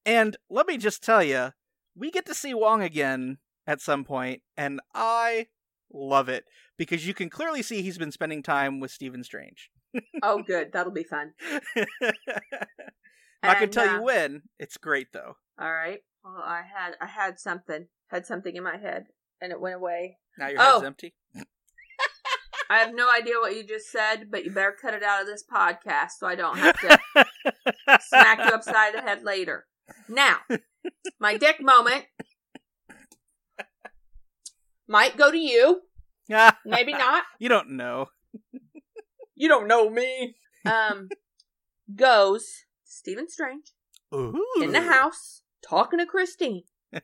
[0.05, 1.51] And let me just tell you,
[1.95, 5.47] we get to see Wong again at some point, and I
[5.93, 6.45] love it
[6.77, 9.69] because you can clearly see he's been spending time with Stephen Strange.
[10.23, 10.71] Oh, good.
[10.71, 11.33] That'll be fun.
[13.43, 14.43] I can tell uh, you when.
[14.59, 15.35] It's great though.
[15.59, 15.99] All right.
[16.23, 19.07] Well, I had I had something had something in my head
[19.41, 20.17] and it went away.
[20.37, 20.85] Now your head's Oh.
[20.85, 21.13] empty.
[22.71, 25.27] I have no idea what you just said, but you better cut it out of
[25.27, 26.99] this podcast so I don't have to
[27.99, 29.65] smack you upside the head later.
[30.07, 30.37] Now,
[31.19, 32.05] my dick moment
[34.87, 35.81] might go to you,
[36.63, 37.23] maybe not.
[37.39, 38.05] you don't know.
[39.35, 40.35] You don't know me.
[40.63, 41.09] Um,
[41.93, 42.45] goes
[42.85, 43.73] Stephen Strange
[44.15, 44.41] Ooh.
[44.61, 46.63] in the house talking to Christine.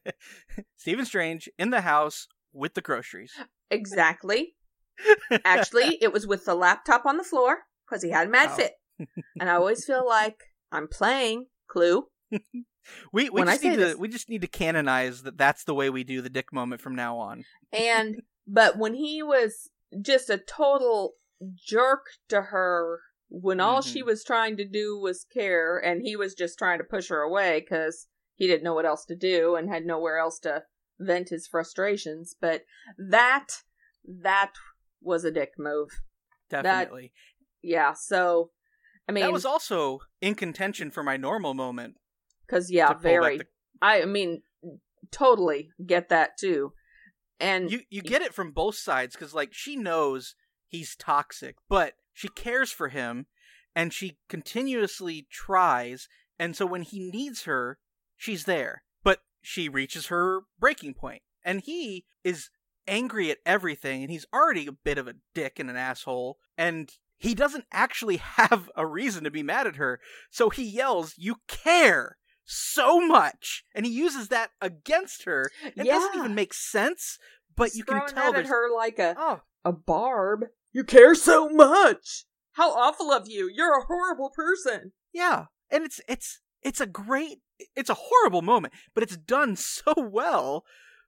[0.78, 3.34] Stephen Strange in the house with the groceries.
[3.70, 4.54] Exactly.
[5.46, 8.56] Actually, it was with the laptop on the floor because he had a mad Oh.
[8.56, 8.74] fit.
[9.40, 10.40] And I always feel like
[10.72, 12.08] I'm playing Clue.
[13.12, 15.74] We we When just need to this- we just need to canonize that that's the
[15.76, 17.44] way we do the dick moment from now on.
[17.74, 19.70] And but when he was
[20.02, 21.14] just a total
[21.66, 24.06] jerk to her when all she Mhm.
[24.06, 27.60] was trying to do was care and he was just trying to push her away
[27.68, 30.64] cuz he didn't know what else to do and had nowhere else to
[30.98, 32.64] vent his frustrations, but
[32.98, 33.64] that
[34.06, 34.54] that
[35.02, 35.90] was a dick move.
[36.50, 37.14] Definitely.
[37.62, 38.52] Yeah, so
[39.08, 41.96] I mean that was also in contention for my normal moment.
[42.48, 43.48] cuz yeah, very the-
[43.82, 44.42] I mean
[45.12, 46.74] totally get that too.
[47.40, 50.36] And you you get it from both sides because like she knows
[50.68, 53.28] he's toxic, but she cares for him,
[53.76, 56.08] and she continuously tries.
[56.40, 57.78] And so when he needs her,
[58.16, 58.84] she's there.
[59.04, 62.50] But she reaches her breaking point, and he is
[62.88, 66.92] angry at everything, and he's already a bit of a dick and an asshole, and
[67.18, 70.00] he doesn't actually have a reason to be mad at her.
[70.30, 75.52] So he yells, "You care!" So much, and he uses that against her.
[75.66, 77.18] It doesn't even make sense,
[77.56, 80.46] but you can tell that at her like a oh a barb.
[80.72, 82.26] You care so much.
[82.54, 83.50] How awful of you.
[83.54, 84.94] You're a horrible person.
[85.14, 87.40] yeah, and it's it's it's a great
[87.76, 90.64] it's a horrible moment, but it's done so well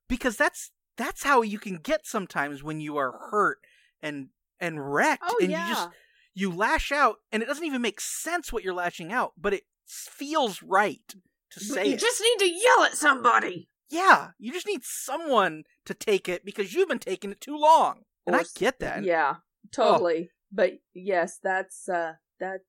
[0.10, 3.58] because that's that's how you can get sometimes when you are hurt
[4.04, 4.28] and
[4.60, 5.68] and wrecked Oh and yeah.
[5.70, 5.90] you just
[6.36, 9.64] you lash out and it doesn't even make sense what you're lashing out, but it
[9.88, 11.16] feels right to
[11.56, 12.00] But say you it.
[12.00, 13.70] just need to yell at somebody.
[13.90, 18.04] Yeah, you just need someone to take it because you've been taking it too long.
[18.28, 19.04] And Or I get that.
[19.04, 19.38] Yeah,
[19.72, 20.30] totally.
[20.52, 22.62] But yes, that's uh that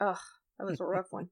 [0.00, 0.16] ugh,
[0.58, 1.28] that was a rough one.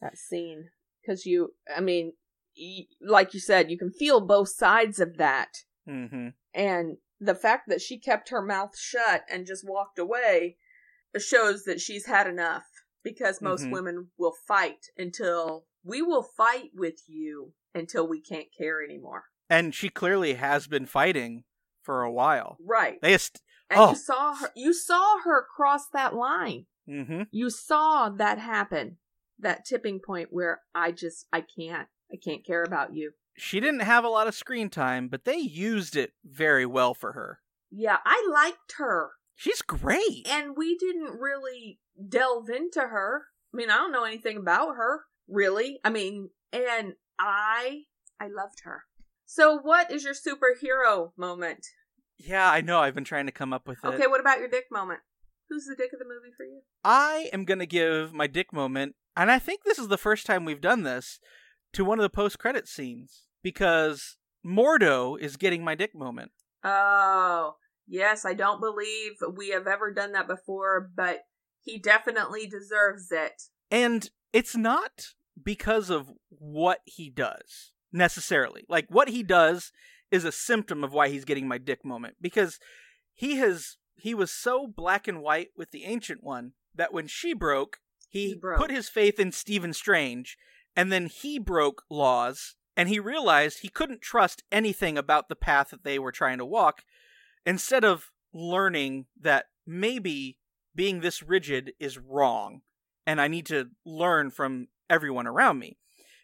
[0.00, 0.70] That scene
[1.06, 2.14] cuz you I mean,
[2.58, 5.58] y- like you said, you can feel both sides of that.
[5.90, 6.28] Mm-hmm.
[6.54, 10.56] And the fact that she kept her mouth shut and just walked away
[11.18, 12.64] shows that she's had enough.
[13.02, 13.72] Because most Mhm.
[13.72, 19.24] women will fight until we will fight with you until we can't care anymore.
[19.48, 21.44] And she clearly has been fighting
[21.82, 22.58] for a while.
[22.60, 23.00] Right.
[23.00, 23.90] They just And oh.
[23.90, 26.66] you saw her you saw her cross that line.
[26.86, 27.22] mm-hmm.
[27.30, 28.98] You saw that happen.
[29.38, 31.88] That tipping point where I just I can't.
[32.12, 33.12] I can't care about you.
[33.40, 37.12] She didn't have a lot of screen time, but they used it very well for
[37.12, 37.40] her.
[37.70, 39.10] Yeah, I liked her.
[39.34, 40.28] She's great.
[40.28, 43.24] and we didn't really delve into her.
[43.52, 45.80] I mean, I don't know anything about her, really.
[45.82, 47.82] I mean, and I
[48.20, 48.82] I loved her.
[49.24, 51.66] So what is your superhero moment?
[52.18, 52.80] yeah, I know.
[52.80, 53.86] I've been trying to come up with it.
[53.86, 55.00] Okay, what about your dick moment?
[55.48, 56.60] Who's the dick of the movie for you?
[56.84, 60.26] I am going to give my dick moment, and I think this is the first
[60.26, 61.18] time we've done this,
[61.72, 66.32] to one of the post credit scenes because Mordo is getting my dick moment.
[66.64, 71.20] Oh, yes, I don't believe we have ever done that before, but
[71.62, 73.42] he definitely deserves it.
[73.70, 75.06] And it's not
[75.42, 78.64] because of what he does necessarily.
[78.68, 79.72] Like what he does
[80.10, 82.58] is a symptom of why he's getting my dick moment because
[83.14, 87.34] he has he was so black and white with the ancient one that when she
[87.34, 88.58] broke, he, He broke.
[88.58, 90.36] put his faith in Stephen Strange
[90.74, 95.70] and then he broke laws and he realized he couldn't trust anything about the path
[95.70, 96.84] that they were trying to walk
[97.44, 100.38] instead of learning that maybe
[100.74, 102.62] being this rigid is wrong
[103.06, 105.78] and I need to learn from everyone around me.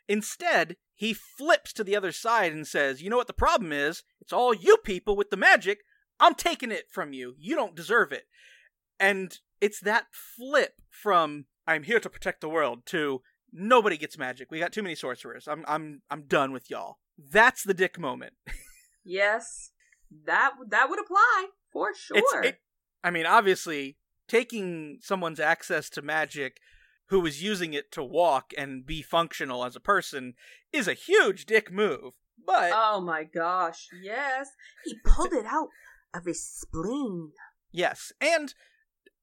[0.08, 4.02] Instead, he flips to the other side and says, You know what the problem is?
[4.20, 5.80] It's all you people with the magic.
[6.20, 7.34] I'm taking it from you.
[7.38, 8.24] You don't deserve it.
[8.98, 13.22] And it's that flip from I'm here to protect the world to
[13.52, 14.50] nobody gets magic.
[14.50, 15.46] We got too many sorcerers.
[15.48, 16.98] I'm I'm I'm done with y'all.
[17.18, 18.34] That's the dick moment.
[19.08, 19.70] Yes,
[20.24, 22.42] that that would apply for sure.
[22.42, 22.58] It,
[23.04, 26.56] I mean, obviously, taking someone's access to magic
[27.08, 30.34] who is using it to walk and be functional as a person
[30.72, 32.14] is a huge dick move.
[32.44, 34.48] But Oh my gosh, yes.
[34.84, 35.68] He pulled it out
[36.12, 37.30] of his spleen.
[37.70, 38.52] yes, and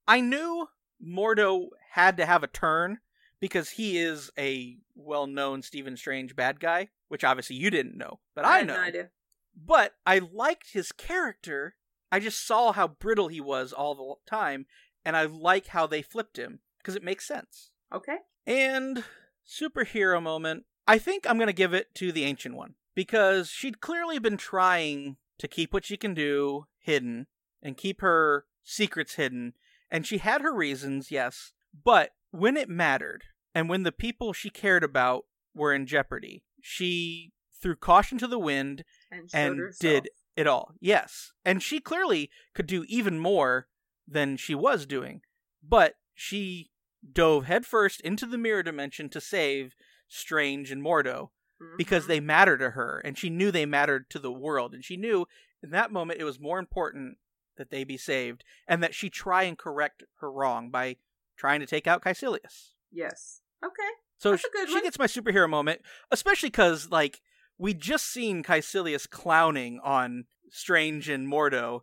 [0.08, 0.68] I knew
[1.06, 3.00] Mordo had to have a turn
[3.44, 8.46] because he is a well-known Stephen Strange bad guy, which obviously you didn't know, but
[8.46, 8.90] I, had know.
[8.90, 9.08] no.
[9.54, 11.76] But I liked his character.
[12.10, 14.66] I just saw how brittle he was all the time,
[15.04, 17.72] and I like how they flipped him because it makes sense.
[17.94, 18.16] Okay.
[18.48, 19.04] And
[19.46, 23.82] superhero moment, I think I'm going to give it to the Ancient One because she'd
[23.82, 27.28] clearly been trying to keep what she can do hidden
[27.62, 29.52] and keep her secrets hidden.
[29.92, 31.52] And she had her reasons, yes,
[31.84, 33.26] but when it mattered
[33.56, 37.32] and when the people she cared about were in jeopardy, she
[37.62, 40.74] threw caution to the wind And, and did it all.
[40.80, 41.32] Yes.
[41.46, 43.68] And she clearly could do even more
[44.08, 45.22] than she was doing.
[45.62, 46.72] But she
[47.10, 49.76] dove headfirst into the mirror dimension to save
[50.08, 51.30] Strange and Mordo
[51.78, 52.08] because Mhm.
[52.08, 55.26] they matter to her and she knew they mattered to the world and she knew
[55.62, 57.18] in that moment it was more important
[57.56, 60.98] that they be saved and that she try and correct her wrong by
[61.38, 62.74] trying to take out Kaecilius.
[62.92, 63.42] Yes.
[63.64, 63.90] Okay.
[64.18, 64.84] So That's a sh- good she one.
[64.84, 67.22] gets my superhero moment, especially because like
[67.58, 71.82] we just seen Kaecilius clowning on Strange and Mordo,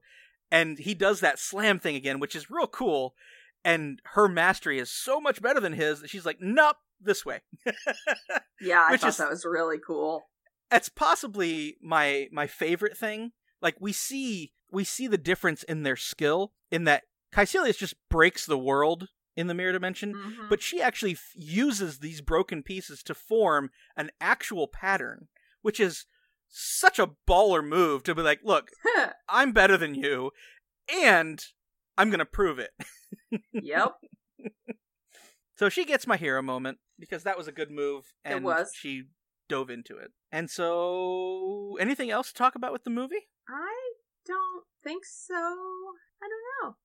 [0.50, 3.14] and he does that slam thing again, which is real cool.
[3.64, 7.40] And her mastery is so much better than his that she's like, "Nope, this way."
[8.62, 10.24] Yeah, I Which thought is- that was really cool.
[10.70, 13.32] That's possibly my my favorite thing.
[13.62, 17.04] Like we see we see the difference in their skill in that
[17.34, 20.48] Kaecilius just breaks the world in the mirror dimension, Mhm.
[20.48, 25.28] but she actually f- uses these broken pieces to form an actual pattern,
[25.62, 26.04] which is
[26.48, 28.70] such a baller move to be like, look,
[29.28, 30.32] I'm better than you,
[30.92, 31.44] and
[31.96, 32.70] I'm gonna prove it.
[33.52, 33.94] yep.
[35.56, 38.72] So she gets my hero moment because that was a good move, It and was.
[38.74, 39.04] she
[39.46, 40.10] dove into it.
[40.32, 43.28] And so, anything else to talk about with the movie?
[43.46, 43.92] I
[44.26, 45.34] don't think so.
[45.34, 46.76] I don't know.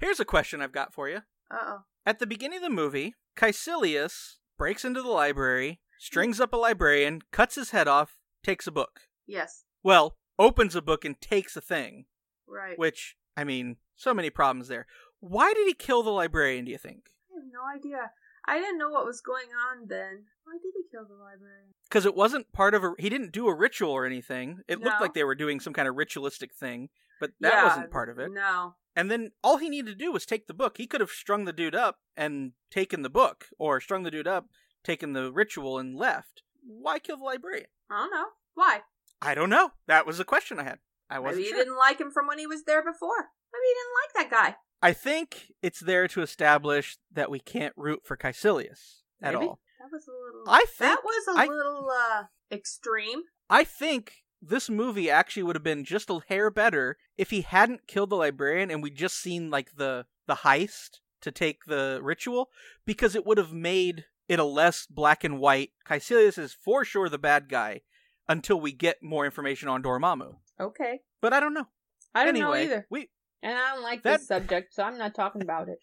[0.00, 1.18] Here's a question I've got for you.
[1.48, 1.78] Uh oh.
[2.06, 7.22] At the beginning of the movie, Kaecilius breaks into the library, strings up a librarian,
[7.32, 9.00] cuts his head off, takes a book.
[9.26, 9.64] Yes.
[9.82, 12.06] Well, opens a book and takes a thing,
[12.46, 12.78] Right.
[12.78, 14.86] which, I mean, so many problems there.
[15.20, 17.10] Why did he kill the librarian, do you think?
[17.32, 18.10] I have no idea.
[18.46, 20.26] I didn't know what was going on then.
[20.44, 21.72] Why did he kill the librarian?
[21.88, 22.92] Because it wasn't part of a.
[22.98, 24.60] He didn't do a ritual or anything.
[24.68, 26.90] It looked like they were doing some kind of ritualistic thing,
[27.20, 28.30] but that Yeah, wasn't part of it.
[28.30, 28.74] No.
[28.96, 30.76] And then all he needed to do was take the book.
[30.78, 34.28] He could have strung the dude up and taken the book, or strung the dude
[34.28, 34.46] up,
[34.84, 36.42] taken the ritual, and left.
[36.64, 37.66] Why kill the librarian?
[37.90, 38.26] I don't know.
[38.54, 38.80] Why?
[39.20, 39.72] I don't know.
[39.88, 40.78] That was a question I had.
[41.10, 41.64] I wasn't Maybe you sure.
[41.64, 43.30] didn't like him from when he was there before.
[43.52, 44.56] Maybe you didn't like that guy.
[44.82, 49.46] I think it's there to establish that we can't root for Kaecilius at Maybe.
[49.46, 49.60] all.
[49.80, 50.44] That was a little.
[50.48, 53.22] I think that was a I- little uh extreme.
[53.50, 57.86] I think this movie actually would have been just a hair better if he hadn't
[57.86, 62.48] killed the librarian and we just seen like the the heist to take the ritual
[62.86, 65.70] because it would have made it a less black and white.
[65.86, 67.80] Kaecilius is for sure the bad guy
[68.28, 70.36] until we get more information on Dormammu.
[70.60, 71.00] Okay.
[71.20, 71.66] But I don't know.
[72.14, 72.86] I don't anyway, know either.
[72.90, 73.08] We
[73.42, 75.78] And I don't like That- this subject, so I'm not talking about it.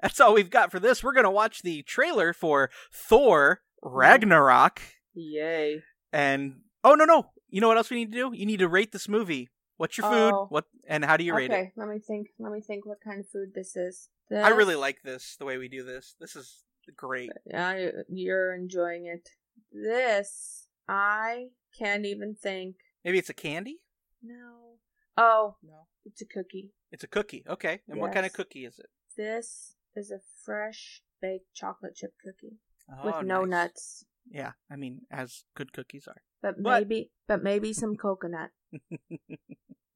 [0.00, 1.02] that's all we've got for this.
[1.04, 4.80] We're gonna watch the trailer for Thor Ragnarok.
[5.14, 5.82] Yay.
[6.12, 8.36] And oh no no, you know what else we need to do?
[8.36, 9.48] You need to rate this movie.
[9.76, 10.32] What's your food?
[10.34, 10.46] Oh.
[10.50, 11.54] What and how do you rate it?
[11.54, 12.28] okay, let me think.
[12.38, 14.08] Let me think what kind of food this is.
[14.30, 16.14] I really like this the way we do this.
[16.20, 16.64] This is
[16.96, 17.30] great.
[17.54, 19.28] I, you're enjoying it.
[19.72, 21.46] This, I
[21.78, 22.76] can't even think.
[23.04, 23.80] Maybe it's a candy?
[24.22, 24.78] No.
[25.16, 25.86] Oh, No.
[26.04, 26.72] it's a cookie.
[26.90, 27.44] It's a cookie.
[27.48, 27.80] Okay.
[27.88, 28.86] And what kind of cookie is it?
[29.16, 32.56] This is a fresh baked chocolate chip cookie
[32.90, 33.50] Oh, with no nice.
[33.50, 36.22] nuts, Yeah, I mean, as good cookies are.
[36.42, 38.50] but But- maybe, but maybe some coconut.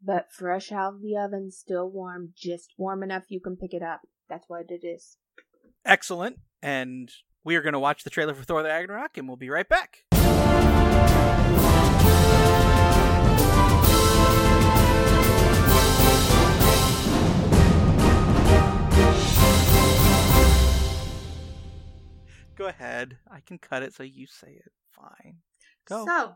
[0.00, 3.82] But fresh out of the oven, still warm, just warm enough you can pick it
[3.82, 4.02] up.
[4.28, 5.16] That's what it is.
[5.84, 6.38] Excellent.
[6.62, 7.10] And
[7.42, 9.68] we are going to watch the trailer for Thor the Ragnarok, and we'll be right
[9.68, 10.04] back.
[22.58, 23.18] Go ahead.
[23.30, 24.72] I can cut it so you say it.
[24.90, 25.36] Fine.
[25.86, 26.04] Go.
[26.04, 26.34] So,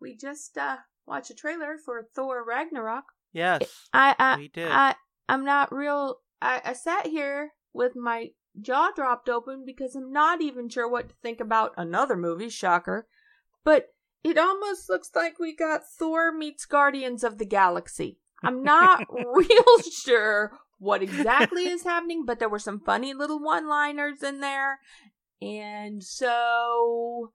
[0.00, 3.04] we just uh watched a trailer for Thor Ragnarok.
[3.32, 3.62] yes.
[3.92, 4.68] I I We did.
[4.70, 4.96] I
[5.28, 6.16] I'm not real.
[6.40, 11.08] I I sat here with my jaw dropped open because I'm not even sure what
[11.10, 12.50] to think about another movie.
[12.50, 13.06] Shocker,
[13.64, 13.86] but
[14.24, 18.18] it almost looks like we got Thor meets Guardians of the Galaxy.
[18.42, 24.22] I'm not real sure what exactly is happening, but there were some funny little one-liners
[24.22, 24.80] in there,
[25.42, 27.32] and so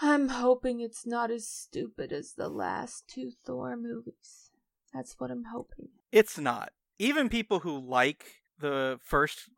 [0.00, 4.50] I'm hoping it's not as stupid as the last two Thor movies.
[4.94, 5.88] That's what I'm hoping.
[6.10, 6.72] It's not.
[6.98, 9.50] Even people who like the first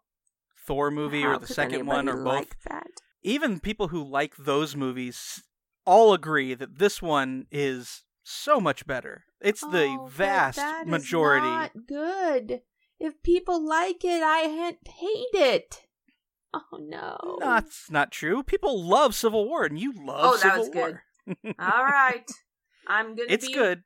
[0.67, 2.87] Thor movie How or the second one or anybody both, like that?
[3.23, 5.43] even people who like those movies
[5.85, 9.25] all agree that this one is so much better.
[9.41, 11.47] It's the Oh, but vast majority.
[11.49, 12.61] not good.
[13.01, 15.83] If people like it, I ha- hate it.
[16.55, 17.39] Oh no.
[17.41, 18.43] That's not true.
[18.43, 20.99] People love Civil War, and you love Oh, that Civil was good.
[21.27, 21.55] War.
[21.59, 22.31] All right.
[22.87, 23.29] I'm gonna.
[23.29, 23.83] It's be- good.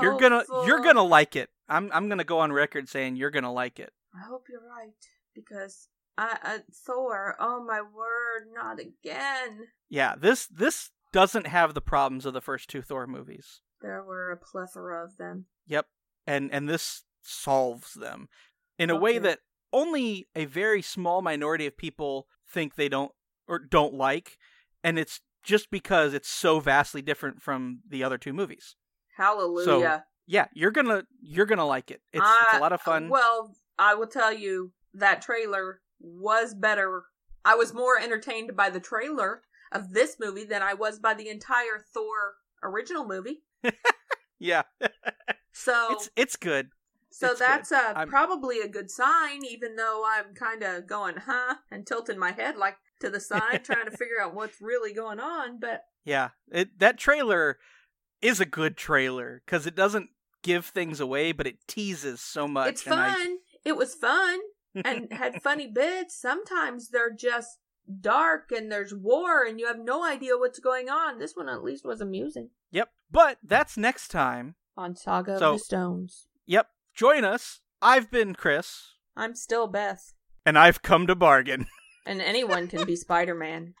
[0.00, 1.48] You're gonna you're gonna like it.
[1.68, 3.92] I'm I'm gonna go on record saying you're gonna like it.
[4.14, 4.94] I hope you're right
[5.34, 5.88] because
[6.18, 7.36] I, I Thor.
[7.38, 8.48] Oh my word!
[8.52, 9.68] Not again.
[9.88, 13.60] Yeah, this this doesn't have the problems of the first two Thor movies.
[13.80, 15.46] There were a plethora of them.
[15.68, 15.86] Yep.
[16.26, 18.28] And and this solves them
[18.78, 19.40] in a way that
[19.76, 23.12] only a very small minority of people think they don't
[23.46, 24.38] or don't like
[24.82, 28.74] and it's just because it's so vastly different from the other two movies.
[29.16, 30.04] Hallelujah.
[30.26, 32.00] Yeah, you're to you're to like it.
[32.12, 33.08] It's, it's a I- lot of fun.
[33.08, 37.04] Well, I will tell you that trailer was better.
[37.44, 41.28] I was more entertained by the trailer of this movie than I was by the
[41.28, 43.42] entire Thor original movie.
[44.38, 44.62] yeah.
[45.52, 46.70] So It's it's good.
[47.18, 51.54] So It's that's uh, probably a good sign, even though I'm kind of going, huh,
[51.70, 55.18] and tilting my head like to the side, trying to figure out what's really going
[55.18, 55.58] on.
[55.58, 57.58] But Yeah, it that trailer
[58.20, 60.10] is a good trailer because it doesn't
[60.42, 62.68] give things away, but it teases so much.
[62.68, 63.36] it's and I- fun.
[63.64, 64.38] It was fun
[64.84, 66.20] and had funny bits.
[66.20, 67.58] Sometimes they're just
[68.00, 71.18] dark and there's war and you have no idea what's going on.
[71.18, 72.50] This one at least was amusing.
[72.70, 74.54] yep, but that's next time.
[74.76, 76.26] On Saga So- of the Stones.
[76.48, 77.60] Yep, join us.
[77.82, 81.66] I've been Chris, I'm still Beth, and I've come to bargain.
[82.06, 83.74] and anyone can be Spider Man.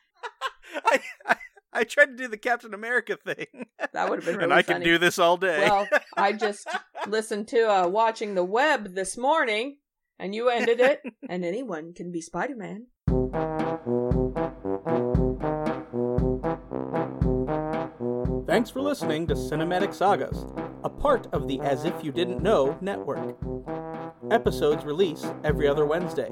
[0.84, 1.36] I, I
[1.72, 4.62] I tried to do the Captain America thing, That would have been really and I
[4.62, 4.78] funny.
[4.80, 5.66] can do this all day.
[5.68, 5.86] Well,
[6.16, 6.66] I just
[7.06, 9.78] listened to uh, watching the web this morning,
[10.18, 12.86] and you ended it, and anyone can be Spider Man.
[18.46, 20.38] Thanks for listening to Cinematic Sagas,
[20.86, 23.36] a part of the As If You Didn't Know network.
[24.30, 26.30] Episodes release every other Wednesday.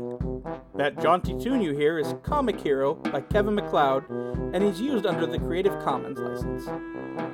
[0.76, 5.26] That jaunty tune you hear is Comic Hero by Kevin MacLeod, and is used under
[5.26, 6.68] the Creative Commons license.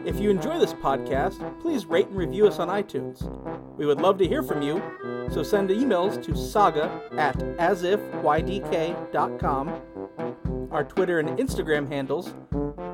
[0.07, 3.21] If you enjoy this podcast, please rate and review us on iTunes.
[3.77, 4.83] We would love to hear from you,
[5.31, 8.29] so send emails to saga at asifydk.com,
[10.73, 12.33] our Twitter and Instagram handles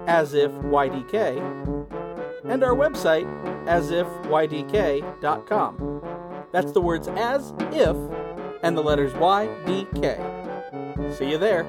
[0.08, 1.75] asifydk,
[2.48, 3.26] and our website,
[3.66, 6.02] asifydk.com.
[6.52, 7.96] That's the words as if
[8.62, 11.16] and the letters ydk.
[11.16, 11.64] See you there.